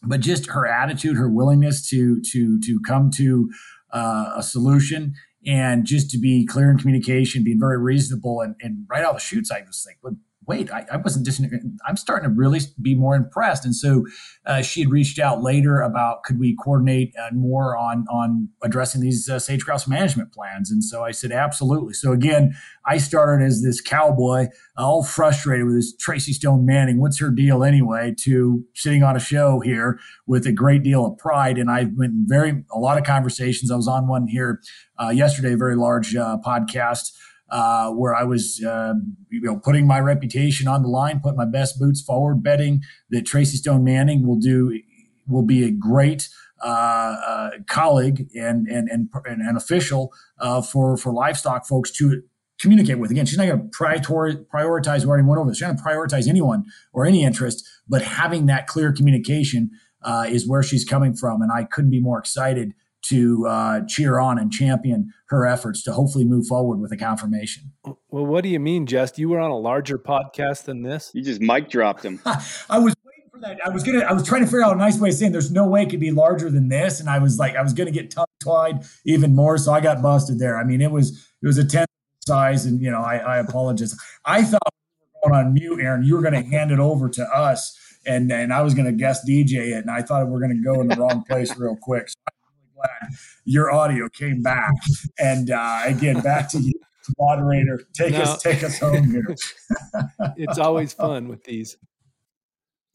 [0.02, 3.50] But just her attitude, her willingness to to to come to
[3.90, 5.14] uh, a solution.
[5.46, 9.16] And just to be clear in communication, being very reasonable, and, and right out of
[9.16, 10.14] the chutes, I was like,
[10.48, 11.42] wait, I, I wasn't just,
[11.86, 13.64] I'm starting to really be more impressed.
[13.66, 14.06] And so
[14.46, 19.02] uh, she had reached out later about could we coordinate uh, more on on addressing
[19.02, 20.70] these uh, sage grouse management plans.
[20.70, 21.92] And so I said, absolutely.
[21.92, 22.54] So again,
[22.86, 26.98] I started as this cowboy, all frustrated with this Tracy Stone Manning.
[26.98, 28.14] What's her deal anyway?
[28.20, 31.58] To sitting on a show here with a great deal of pride.
[31.58, 33.70] And I've been very, a lot of conversations.
[33.70, 34.62] I was on one here
[34.98, 37.12] uh, yesterday, very large uh, podcast
[37.50, 38.94] uh, where I was, uh,
[39.30, 43.26] you know, putting my reputation on the line, putting my best boots forward, betting that
[43.26, 44.80] Tracy Stone Manning will do
[45.26, 46.28] will be a great
[46.62, 52.22] uh, uh colleague and and and, and an official uh, for for livestock folks to
[52.60, 53.10] communicate with.
[53.10, 55.54] Again, she's not going to prioritize, prioritize where anyone over.
[55.54, 59.70] She's not going to prioritize anyone or any interest, but having that clear communication
[60.02, 62.72] uh, is where she's coming from, and I couldn't be more excited
[63.02, 67.72] to uh, cheer on and champion her efforts to hopefully move forward with a confirmation.
[68.10, 69.18] Well, what do you mean, Jess?
[69.18, 71.10] You were on a larger podcast than this?
[71.14, 72.20] You just mic dropped him.
[72.24, 73.58] I was waiting for that.
[73.64, 74.00] I was gonna.
[74.00, 75.90] I was trying to figure out a nice way of saying there's no way it
[75.90, 78.84] could be larger than this, and I was like, I was gonna get tongue tied
[79.04, 80.58] even more, so I got busted there.
[80.58, 81.86] I mean, it was it was a ten
[82.26, 83.96] size, and you know, I, I apologize.
[84.24, 86.02] I thought we were going on mute, Aaron.
[86.02, 87.76] You were gonna hand it over to us,
[88.06, 90.80] and and I was gonna guest DJ it, and I thought we were gonna go
[90.80, 92.08] in the wrong place real quick.
[92.08, 92.37] So I'm really
[92.78, 93.12] glad
[93.44, 94.72] your audio came back,
[95.18, 96.72] and uh, again, back to you
[97.18, 97.80] moderator.
[97.94, 99.34] Take us take us home here.
[100.36, 101.76] it's always fun with these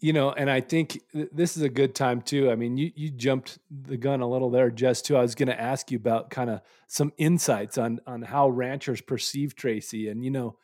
[0.03, 2.51] you know, and I think this is a good time too.
[2.51, 5.15] I mean, you you jumped the gun a little there, just too.
[5.15, 8.99] I was going to ask you about kind of some insights on on how ranchers
[8.99, 10.57] perceive Tracy, and you know,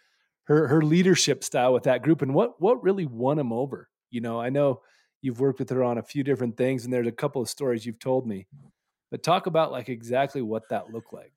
[0.43, 3.87] her her leadership style with that group, and what what really won them over.
[4.11, 4.81] You know, I know
[5.21, 7.85] you've worked with her on a few different things, and there's a couple of stories
[7.85, 8.45] you've told me,
[9.11, 11.31] but talk about like exactly what that looked like.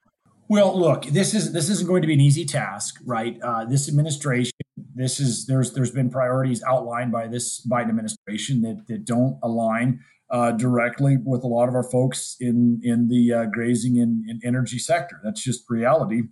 [0.48, 3.38] Well, look, this is this isn't going to be an easy task, right?
[3.42, 4.52] Uh, this administration,
[4.94, 10.00] this is there's there's been priorities outlined by this Biden administration that that don't align
[10.30, 14.42] uh, directly with a lot of our folks in in the uh, grazing and, and
[14.44, 15.20] energy sector.
[15.24, 16.22] That's just reality,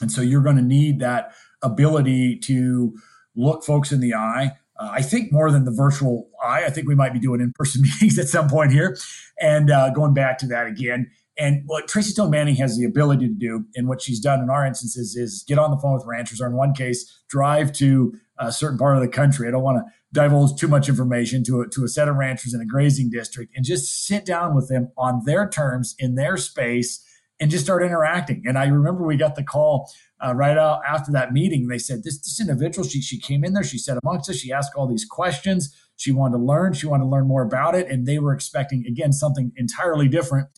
[0.00, 2.94] and so you're going to need that ability to
[3.34, 4.56] look folks in the eye.
[4.78, 7.52] Uh, I think more than the virtual eye, I think we might be doing in
[7.54, 8.96] person meetings at some point here.
[9.40, 13.28] And uh, going back to that again, and what Tracy Stone Manning has the ability
[13.28, 16.04] to do, and what she's done in our instances, is get on the phone with
[16.04, 19.46] ranchers, or in one case, drive to a certain part of the country.
[19.46, 22.54] I don't want to divulge too much information to a, to a set of ranchers
[22.54, 26.36] in a grazing district and just sit down with them on their terms in their
[26.36, 27.04] space
[27.40, 28.42] and just start interacting.
[28.46, 29.90] And I remember we got the call
[30.24, 31.68] uh, right out after that meeting.
[31.68, 34.52] They said this this individual she she came in there, she said amongst us, she
[34.52, 35.74] asked all these questions.
[35.96, 38.86] She wanted to learn, she wanted to learn more about it, and they were expecting
[38.86, 40.48] again something entirely different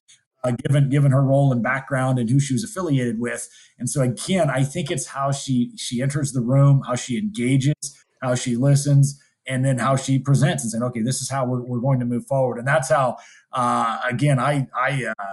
[0.45, 3.49] uh, given given her role and background and who she was affiliated with.
[3.79, 7.75] And so again, I think it's how she she enters the room, how she engages,
[8.23, 11.63] how she listens, and then how she presents and saying, okay, this is how we're,
[11.63, 12.59] we're going to move forward.
[12.59, 13.17] And that's how
[13.53, 15.25] uh, again I I uh,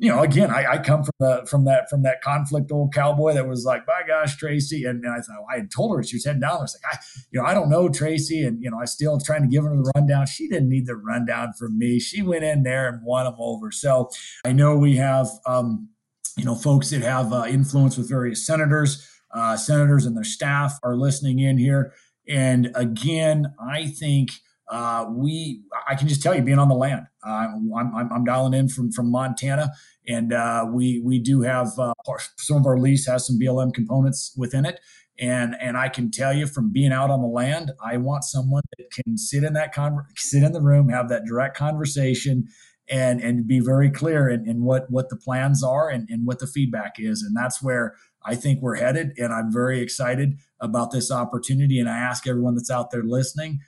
[0.00, 3.34] you know, again, I, I, come from the from that from that conflict old cowboy
[3.34, 6.02] that was like, by gosh, Tracy, and, and I thought well, I had told her
[6.04, 6.58] she was heading down.
[6.58, 6.98] I was like, I,
[7.32, 9.70] you know, I don't know Tracy, and you know, I still trying to give her
[9.70, 10.26] the rundown.
[10.26, 11.98] She didn't need the rundown from me.
[11.98, 13.72] She went in there and won them over.
[13.72, 14.08] So
[14.44, 15.88] I know we have, um,
[16.36, 19.04] you know, folks that have uh, influence with various senators.
[19.34, 21.92] Uh, senators and their staff are listening in here,
[22.28, 24.30] and again, I think
[24.70, 27.06] uh, we I can just tell you being on the land.
[27.26, 29.72] Uh, I'm, I'm, I'm, dialing in from from Montana,
[30.06, 31.94] and uh, we we do have uh,
[32.36, 34.80] some of our lease has some BLM components within it.
[35.18, 38.62] And and I can tell you from being out on the land, I want someone
[38.76, 42.48] that can sit in that con- sit in the room, have that direct conversation,
[42.88, 46.38] and and be very clear in, in what what the plans are and, and what
[46.38, 47.22] the feedback is.
[47.22, 47.94] And that's where
[48.24, 49.12] I think we're headed.
[49.16, 51.80] And I'm very excited about this opportunity.
[51.80, 53.60] And I ask everyone that's out there listening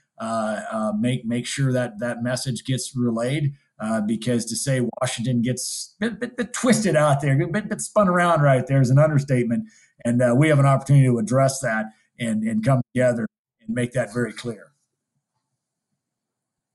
[0.98, 3.54] make make sure that that message gets relayed.
[3.82, 7.66] Uh, because to say Washington gets a bit, bit, bit, twisted out there, a bit,
[7.66, 9.64] bit spun around right there is an understatement.
[10.04, 11.86] And uh, we have an opportunity to address that
[12.18, 13.26] and, and come together
[13.60, 14.72] and make that very clear.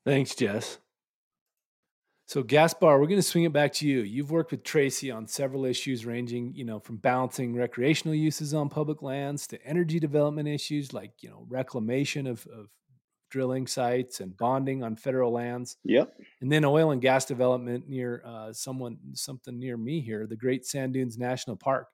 [0.03, 0.79] Thanks, Jess.
[2.27, 3.99] So Gaspar, we're going to swing it back to you.
[3.99, 8.67] You've worked with Tracy on several issues ranging, you know, from balancing recreational uses on
[8.67, 12.69] public lands to energy development issues like, you know, reclamation of, of
[13.29, 15.77] drilling sites and bonding on federal lands.
[15.83, 16.15] Yep.
[16.41, 20.65] And then oil and gas development near uh, someone something near me here, the Great
[20.65, 21.87] Sand Dunes National Park.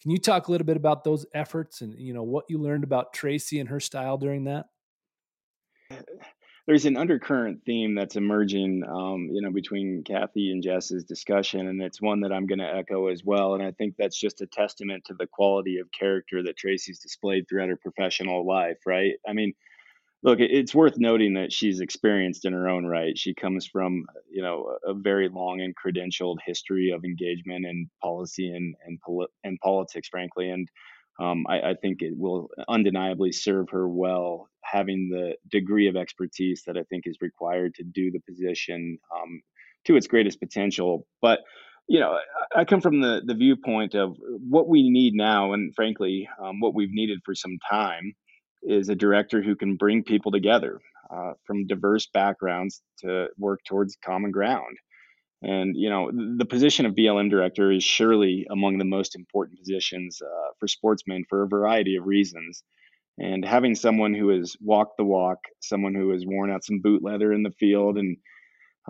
[0.00, 2.84] Can you talk a little bit about those efforts and you know what you learned
[2.84, 4.66] about Tracy and her style during that?
[6.68, 11.80] There's an undercurrent theme that's emerging, um, you know, between Kathy and Jess's discussion, and
[11.80, 13.54] it's one that I'm going to echo as well.
[13.54, 17.46] And I think that's just a testament to the quality of character that Tracy's displayed
[17.48, 19.14] throughout her professional life, right?
[19.26, 19.54] I mean,
[20.22, 23.16] look, it's worth noting that she's experienced in her own right.
[23.16, 28.48] She comes from, you know, a very long and credentialed history of engagement in policy
[28.50, 30.50] and and, poli- and politics, frankly.
[30.50, 30.68] And
[31.20, 36.62] um, I, I, think it will undeniably serve her well, having the degree of expertise
[36.66, 39.42] that I think is required to do the position um,
[39.86, 41.06] to its greatest potential.
[41.20, 41.40] But
[41.88, 42.18] you know,
[42.54, 44.16] I come from the the viewpoint of
[44.48, 48.14] what we need now, and frankly, um, what we've needed for some time
[48.62, 50.80] is a director who can bring people together
[51.10, 54.76] uh, from diverse backgrounds to work towards common ground.
[55.42, 60.20] And you know, the position of BLM director is surely among the most important positions
[60.20, 62.62] uh, for sportsmen for a variety of reasons.
[63.18, 67.02] And having someone who has walked the walk, someone who has worn out some boot
[67.02, 68.16] leather in the field and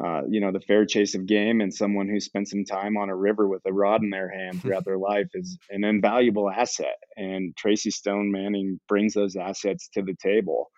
[0.02, 3.08] uh, you know, the fair chase of game and someone who spent some time on
[3.08, 6.96] a river with a rod in their hand throughout their life is an invaluable asset.
[7.16, 10.70] And Tracy Stone Manning brings those assets to the table.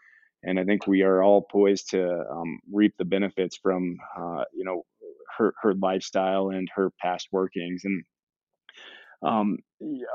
[0.42, 4.64] and I think we are all poised to um, reap the benefits from uh, you
[4.64, 4.84] know
[5.36, 7.82] her her lifestyle and her past workings.
[7.84, 8.04] And
[9.22, 9.58] um,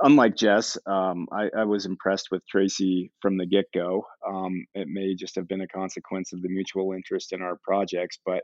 [0.02, 4.04] unlike Jess, um, I, I, was impressed with Tracy from the get go.
[4.28, 8.18] Um, it may just have been a consequence of the mutual interest in our projects,
[8.26, 8.42] but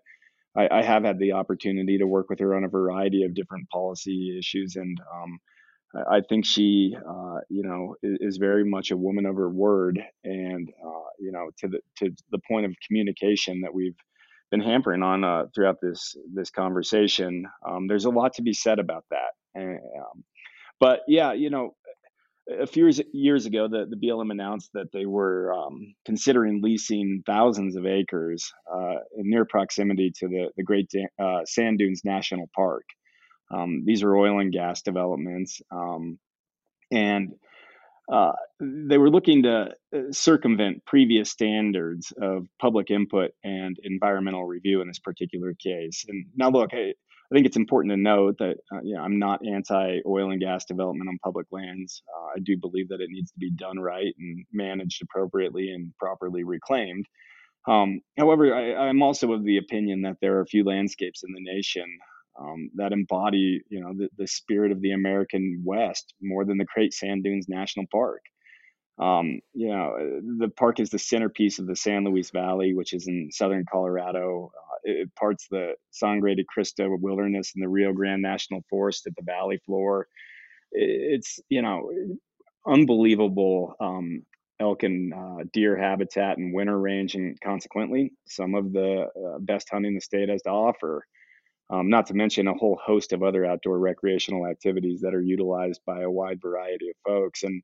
[0.56, 3.70] I, I, have had the opportunity to work with her on a variety of different
[3.70, 5.40] policy issues, and um,
[6.10, 10.02] I think she, uh, you know, is, is, very much a woman of her word,
[10.24, 13.98] and uh, you know, to the to the point of communication that we've
[14.52, 17.46] been hampering on uh, throughout this this conversation.
[17.68, 20.24] Um, there's a lot to be said about that, and, um,
[20.80, 21.76] but yeah, you know,
[22.60, 27.76] a few years, ago, the, the BLM announced that they were um, considering leasing thousands
[27.76, 32.86] of acres uh, in near proximity to the the Great uh, Sand Dunes National Park.
[33.54, 35.62] Um, these are oil and gas developments.
[35.72, 36.20] Um,
[36.92, 37.34] and
[38.12, 44.82] uh, they were looking to uh, circumvent previous standards of public input and environmental review
[44.82, 46.06] in this particular case.
[46.08, 46.72] And now, look,
[47.32, 50.42] I, think it's important to note that uh, you know, I'm not anti oil and
[50.42, 52.04] gas development on public lands.
[52.08, 55.94] Uh, I do believe that it needs to be done right and managed appropriately and
[56.00, 57.06] properly reclaimed.
[57.68, 61.34] Um, however, I, am also of the opinion that there are a few landscapes in
[61.34, 61.86] the nation
[62.40, 66.66] um, that embody, you know, the, the spirit of the American West more than the
[66.74, 68.22] Great Sand Dunes National Park.
[69.00, 69.96] Um, you know,
[70.38, 74.52] the park is the centerpiece of the San Luis Valley, which is in southern Colorado.
[74.84, 79.24] It parts the Sangre de Cristo Wilderness and the Rio Grande National Forest at the
[79.24, 80.08] valley floor.
[80.72, 81.90] It's you know,
[82.66, 84.24] unbelievable um,
[84.60, 89.70] elk and uh, deer habitat and winter range, and consequently, some of the uh, best
[89.72, 91.06] hunting the state has to offer
[91.72, 95.80] um, not to mention a whole host of other outdoor recreational activities that are utilized
[95.86, 97.44] by a wide variety of folks.
[97.44, 97.64] And,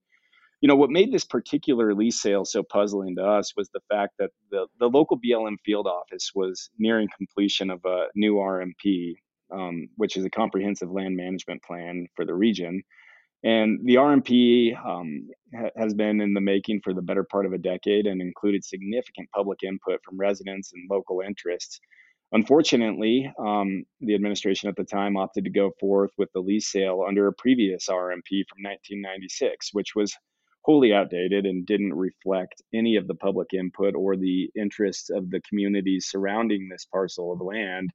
[0.61, 4.13] you know, what made this particular lease sale so puzzling to us was the fact
[4.17, 9.15] that the, the local BLM field office was nearing completion of a new RMP,
[9.51, 12.81] um, which is a comprehensive land management plan for the region.
[13.43, 17.53] And the RMP um, ha- has been in the making for the better part of
[17.53, 21.79] a decade and included significant public input from residents and local interests.
[22.31, 27.05] Unfortunately, um, the administration at the time opted to go forth with the lease sale
[27.07, 30.13] under a previous RMP from 1996, which was
[30.67, 35.41] wholly outdated and didn't reflect any of the public input or the interests of the
[35.49, 37.89] communities surrounding this parcel of land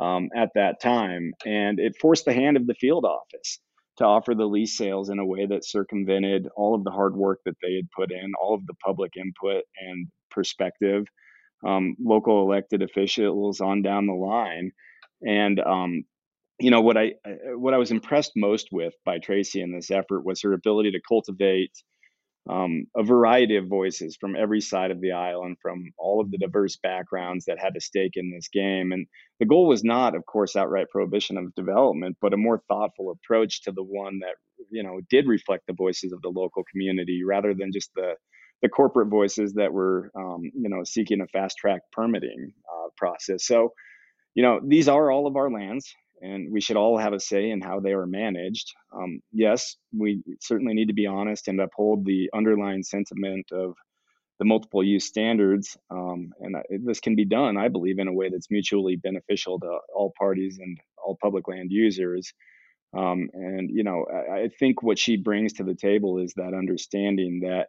[0.00, 1.32] um, at that time.
[1.46, 3.60] And it forced the hand of the field office
[3.98, 7.38] to offer the lease sales in a way that circumvented all of the hard work
[7.46, 11.06] that they had put in, all of the public input and perspective
[11.66, 14.72] um, local elected officials on down the line.
[15.26, 16.04] And um,
[16.60, 17.14] you know what I
[17.54, 21.00] what I was impressed most with by Tracy in this effort was her ability to
[21.08, 21.72] cultivate
[22.48, 26.30] um, a variety of voices from every side of the aisle and from all of
[26.30, 28.92] the diverse backgrounds that had a stake in this game.
[28.92, 29.06] And
[29.38, 33.62] the goal was not, of course, outright prohibition of development, but a more thoughtful approach
[33.62, 34.36] to the one that
[34.70, 38.14] you know did reflect the voices of the local community rather than just the
[38.62, 43.46] the corporate voices that were, um, you know, seeking a fast track permitting uh, process.
[43.46, 43.72] So,
[44.34, 47.50] you know, these are all of our lands, and we should all have a say
[47.50, 48.74] in how they are managed.
[48.92, 53.74] Um, yes, we certainly need to be honest and uphold the underlying sentiment of
[54.38, 58.28] the multiple use standards, um, and this can be done, I believe, in a way
[58.30, 62.32] that's mutually beneficial to all parties and all public land users.
[62.96, 66.54] Um, and you know, I, I think what she brings to the table is that
[66.54, 67.68] understanding that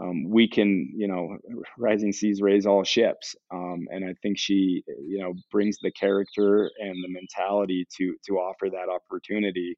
[0.00, 1.38] um, we can, you know,
[1.78, 3.34] rising seas raise all ships.
[3.52, 8.34] Um, and I think she, you know, brings the character and the mentality to to
[8.34, 9.76] offer that opportunity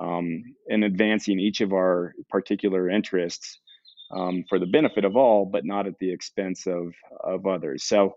[0.00, 3.60] um, in advancing each of our particular interests
[4.16, 6.94] um, for the benefit of all, but not at the expense of
[7.24, 7.84] of others.
[7.84, 8.14] So,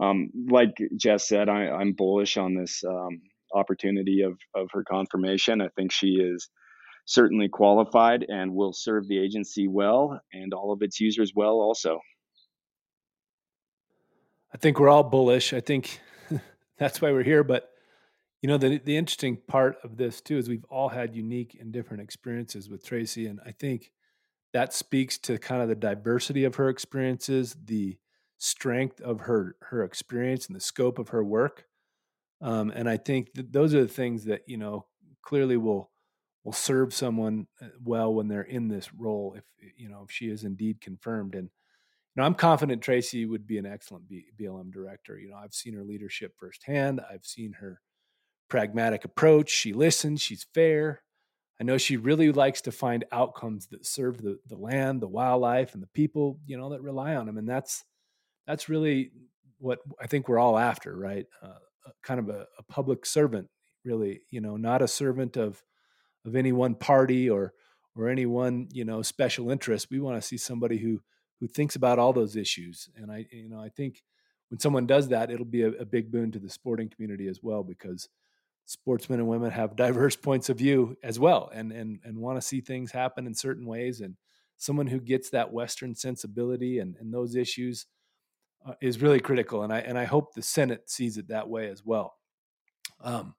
[0.00, 3.20] um, like Jess said, I, am bullish on this um,
[3.54, 5.60] opportunity of of her confirmation.
[5.60, 6.48] I think she is
[7.04, 12.00] certainly qualified and will serve the agency well and all of its users well also.
[14.52, 15.52] I think we're all bullish.
[15.52, 16.00] I think
[16.78, 17.44] that's why we're here.
[17.44, 17.70] But
[18.40, 21.72] you know, the the interesting part of this too is we've all had unique and
[21.72, 23.90] different experiences with Tracy, and I think
[24.52, 27.98] that speaks to kind of the diversity of her experiences, the
[28.38, 31.64] strength of her her experience, and the scope of her work.
[32.40, 34.86] Um, and I think those are the things that you know
[35.22, 35.90] clearly will
[36.44, 39.44] will serve someone uh, well when they're in this role if
[39.76, 43.58] you know if she is indeed confirmed and you know i'm confident tracy would be
[43.58, 47.80] an excellent blm director you know i've seen her leadership firsthand i've seen her
[48.48, 51.02] pragmatic approach she listens she's fair
[51.60, 55.74] i know she really likes to find outcomes that serve the, the land the wildlife
[55.74, 57.84] and the people you know that rely on them and that's
[58.46, 59.10] that's really
[59.58, 61.26] what I think we're all after, right?
[61.42, 61.58] Uh,
[62.02, 63.48] kind of a, a, public servant,
[63.84, 64.20] really.
[64.30, 65.62] You know, not a servant of
[66.24, 67.52] of any one party or
[67.96, 69.88] or any one you know special interest.
[69.90, 71.00] We want to see somebody who
[71.40, 72.88] who thinks about all those issues.
[72.96, 74.02] And I, you know, I think
[74.48, 77.42] when someone does that, it'll be a, a big boon to the sporting community as
[77.42, 78.08] well because
[78.66, 82.46] sportsmen and women have diverse points of view as well and and and want to
[82.46, 84.16] see things happen in certain ways and
[84.56, 87.86] someone who gets that western sensibility and, and those issues
[88.66, 91.68] uh, is really critical and i and i hope the senate sees it that way
[91.68, 92.14] as well
[93.02, 93.34] um,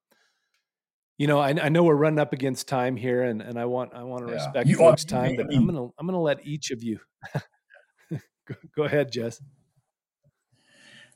[1.17, 3.93] you know I, I know we're running up against time here and and i want
[3.93, 4.43] i want to yeah.
[4.43, 6.99] respect you, folks time but i'm gonna i'm gonna let each of you
[8.11, 9.41] go, go ahead jess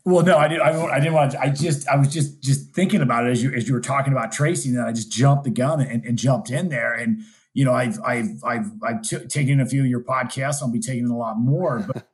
[0.06, 0.62] well, no, I didn't.
[0.64, 1.42] I, didn't want to.
[1.42, 4.14] I just, I was just, just thinking about it as you, as you were talking
[4.14, 6.94] about Tracy, and I just jumped the gun and, and jumped in there.
[6.94, 7.20] And
[7.54, 10.62] you know, I've, I've, I've, I've t- taken a few of your podcasts.
[10.62, 11.80] I'll be taking a lot more.
[11.80, 12.08] But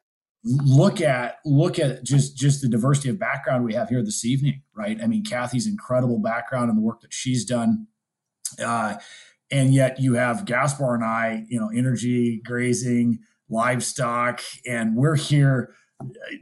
[0.45, 4.61] look at, look at just, just the diversity of background we have here this evening,
[4.75, 4.97] right?
[5.01, 7.87] I mean, Kathy's incredible background and the work that she's done.
[8.63, 8.95] Uh,
[9.51, 13.19] and yet you have Gaspar and I, you know, energy, grazing,
[13.49, 15.73] livestock, and we're here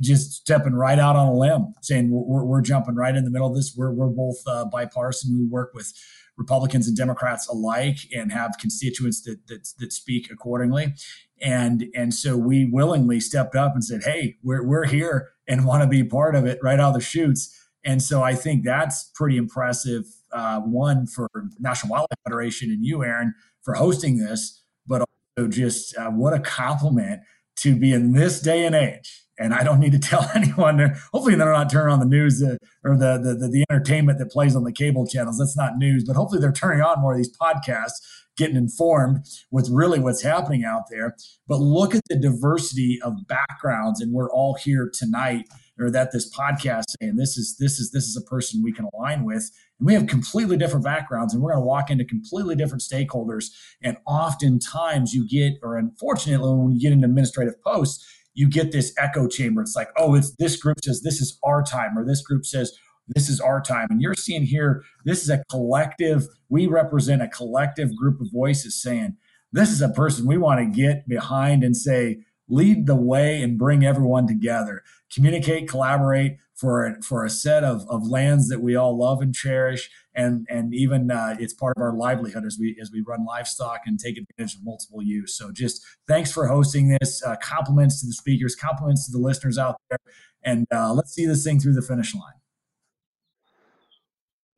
[0.02, 3.48] just stepping right out on a limb, saying we're, we're jumping right in the middle
[3.48, 3.74] of this.
[3.76, 5.38] We're, we're both uh, bipartisan.
[5.38, 5.94] We work with
[6.38, 10.94] Republicans and Democrats alike and have constituents that, that, that speak accordingly.
[11.42, 15.84] And, and so we willingly stepped up and said, Hey, we're, we're here and want
[15.84, 17.60] to be part of it right out of the chutes.
[17.86, 20.06] And so I think that's pretty impressive.
[20.32, 21.30] Uh, one for
[21.60, 25.02] National Wildlife Federation and you, Aaron, for hosting this, but
[25.38, 27.22] also just uh, what a compliment
[27.58, 30.80] to be in this day and age and I don't need to tell anyone.
[31.12, 34.32] Hopefully, they're not turning on the news uh, or the, the, the the entertainment that
[34.32, 35.38] plays on the cable channels.
[35.38, 38.00] That's not news, but hopefully, they're turning on more of these podcasts,
[38.38, 41.16] getting informed with really what's happening out there.
[41.48, 45.48] But look at the diversity of backgrounds, and we're all here tonight,
[45.80, 48.88] or that this podcast saying this is this is this is a person we can
[48.94, 52.56] align with, and we have completely different backgrounds, and we're going to walk into completely
[52.56, 53.46] different stakeholders.
[53.82, 58.94] And oftentimes, you get, or unfortunately, when you get into administrative posts you get this
[58.98, 59.62] echo chamber.
[59.62, 62.78] It's like, oh, it's this group says this is our time, or this group says
[63.08, 63.88] this is our time.
[63.90, 68.82] And you're seeing here, this is a collective, we represent a collective group of voices
[68.82, 69.18] saying,
[69.52, 73.58] this is a person we want to get behind and say, lead the way and
[73.58, 74.84] bring everyone together.
[75.14, 79.90] Communicate, collaborate, for for a set of, of lands that we all love and cherish,
[80.16, 83.82] and and even uh, it's part of our livelihood as we as we run livestock
[83.86, 85.36] and take advantage of multiple use.
[85.38, 87.24] So just thanks for hosting this.
[87.24, 90.00] Uh, compliments to the speakers, compliments to the listeners out there,
[90.44, 92.34] and uh, let's see this thing through the finish line.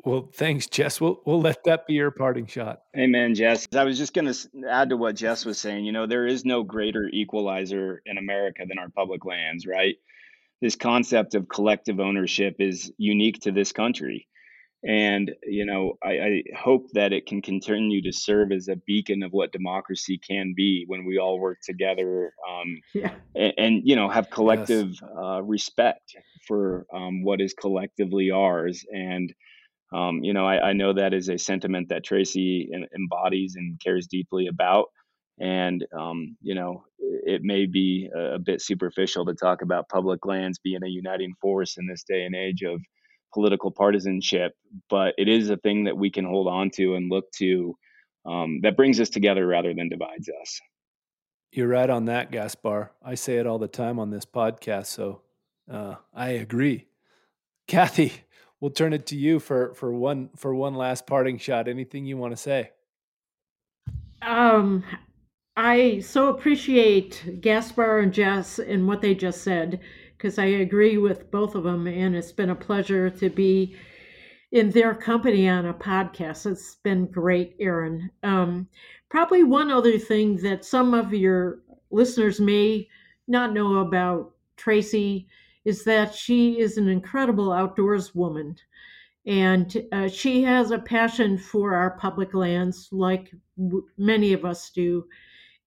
[0.03, 1.01] Well, thanks, Jess.
[1.01, 2.82] We'll we'll let that be your parting shot.
[2.97, 3.68] Amen, Jess.
[3.76, 5.86] I was just going to add to what Jess was saying.
[5.86, 9.95] You know, there is no greater equalizer in America than our public lands, right?
[10.62, 14.28] this concept of collective ownership is unique to this country.
[14.88, 19.23] And, you know, I, I, hope that it can continue to serve as a beacon
[19.23, 23.15] of what democracy can be when we all work together um, yeah.
[23.33, 25.01] and, and, you know, have collective yes.
[25.17, 26.15] uh, respect
[26.47, 28.86] for um, what is collectively ours.
[28.93, 29.33] And,
[29.91, 34.05] um, you know, I, I, know that is a sentiment that Tracy embodies and cares
[34.05, 34.89] deeply about.
[35.39, 40.25] And, um, you know, it may be a, a bit superficial to talk about public
[40.27, 42.81] lands being a uniting force in this day and age of
[43.36, 44.55] political partisanship,
[44.89, 47.77] but it is a thing that we can hold on to and look to
[48.25, 50.59] um, that brings us together rather than divides us.
[51.51, 52.91] You're right on that, Gaspar.
[53.03, 55.21] I say it all the time on this podcast, so
[55.69, 56.88] uh, I agree.
[57.67, 58.13] Kathy,
[58.59, 61.67] we'll turn it to you for for one for one last parting shot.
[61.67, 62.71] Anything you want to say?
[64.21, 64.83] Um,
[65.57, 69.81] I so appreciate Gaspar and Jess and what they just said
[70.18, 73.76] because I agree with both of them, and it's been a pleasure to be
[74.51, 76.49] in their company on a podcast.
[76.49, 78.09] It's been great, Aaron.
[78.24, 78.68] Um,
[79.09, 81.59] probably one other thing that some of your
[81.91, 82.88] listeners may
[83.28, 85.28] not know about Tracy
[85.66, 88.55] is that she is an incredible outdoors woman.
[89.26, 94.70] And uh, she has a passion for our public lands, like w- many of us
[94.70, 95.05] do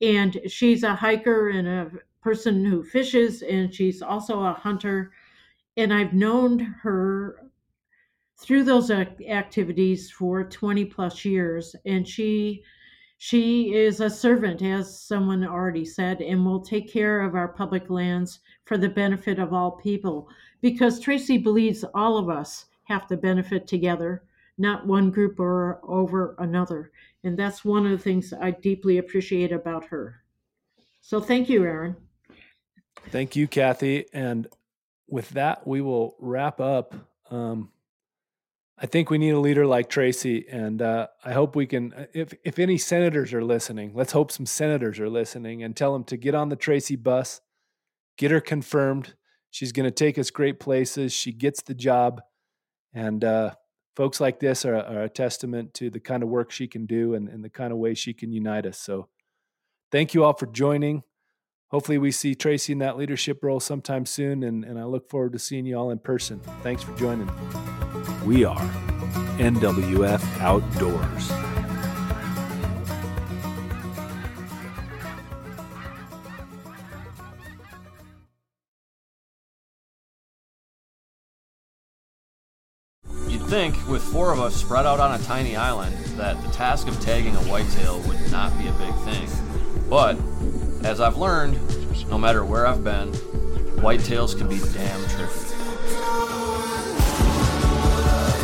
[0.01, 1.91] and she's a hiker and a
[2.21, 5.13] person who fishes and she's also a hunter
[5.77, 7.51] and i've known her
[8.37, 12.63] through those activities for 20 plus years and she
[13.21, 17.91] she is a servant as someone already said and will take care of our public
[17.91, 20.29] lands for the benefit of all people
[20.61, 24.23] because tracy believes all of us have to benefit together
[24.59, 26.91] not one group or over another.
[27.25, 30.23] And that's one of the things I deeply appreciate about her.
[31.01, 31.97] So thank you, Aaron.
[33.11, 34.05] Thank you, Kathy.
[34.13, 34.47] And
[35.09, 36.95] with that, we will wrap up.
[37.31, 37.71] Um,
[38.77, 41.93] I think we need a leader like Tracy, and uh, I hope we can.
[41.93, 45.93] Uh, if if any senators are listening, let's hope some senators are listening and tell
[45.93, 47.41] them to get on the Tracy bus,
[48.17, 49.15] get her confirmed.
[49.51, 51.13] She's going to take us great places.
[51.13, 52.21] She gets the job,
[52.93, 53.55] and uh,
[53.97, 57.15] folks like this are, are, a testament to the kind of work she can do
[57.15, 58.79] and, and the kind of way she can unite us.
[58.79, 59.09] So,
[59.91, 61.03] thank you all for joining.
[61.71, 65.33] Hopefully, we see Tracy in that leadership role sometime soon, and, and I look forward
[65.33, 66.41] to seeing you all in person.
[66.63, 67.31] Thanks for joining.
[68.25, 68.59] We are
[69.37, 71.31] NWF Outdoors.
[83.29, 86.89] You'd think, with four of us spread out on a tiny island, that the task
[86.89, 89.29] of tagging a whitetail would not be a big thing.
[89.91, 90.19] But,
[90.85, 91.59] as I've learned,
[92.09, 93.13] no matter where I've been,
[93.83, 95.49] whitetails can be damn tricky.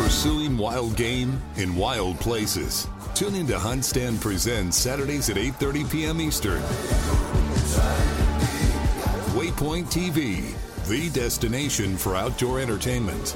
[0.01, 2.87] Pursuing wild game in wild places.
[3.13, 6.21] Tune in to Hunt Stand Presents Saturdays at 8:30 p.m.
[6.21, 6.61] Eastern.
[9.35, 10.53] Waypoint TV,
[10.87, 13.35] the destination for outdoor entertainment.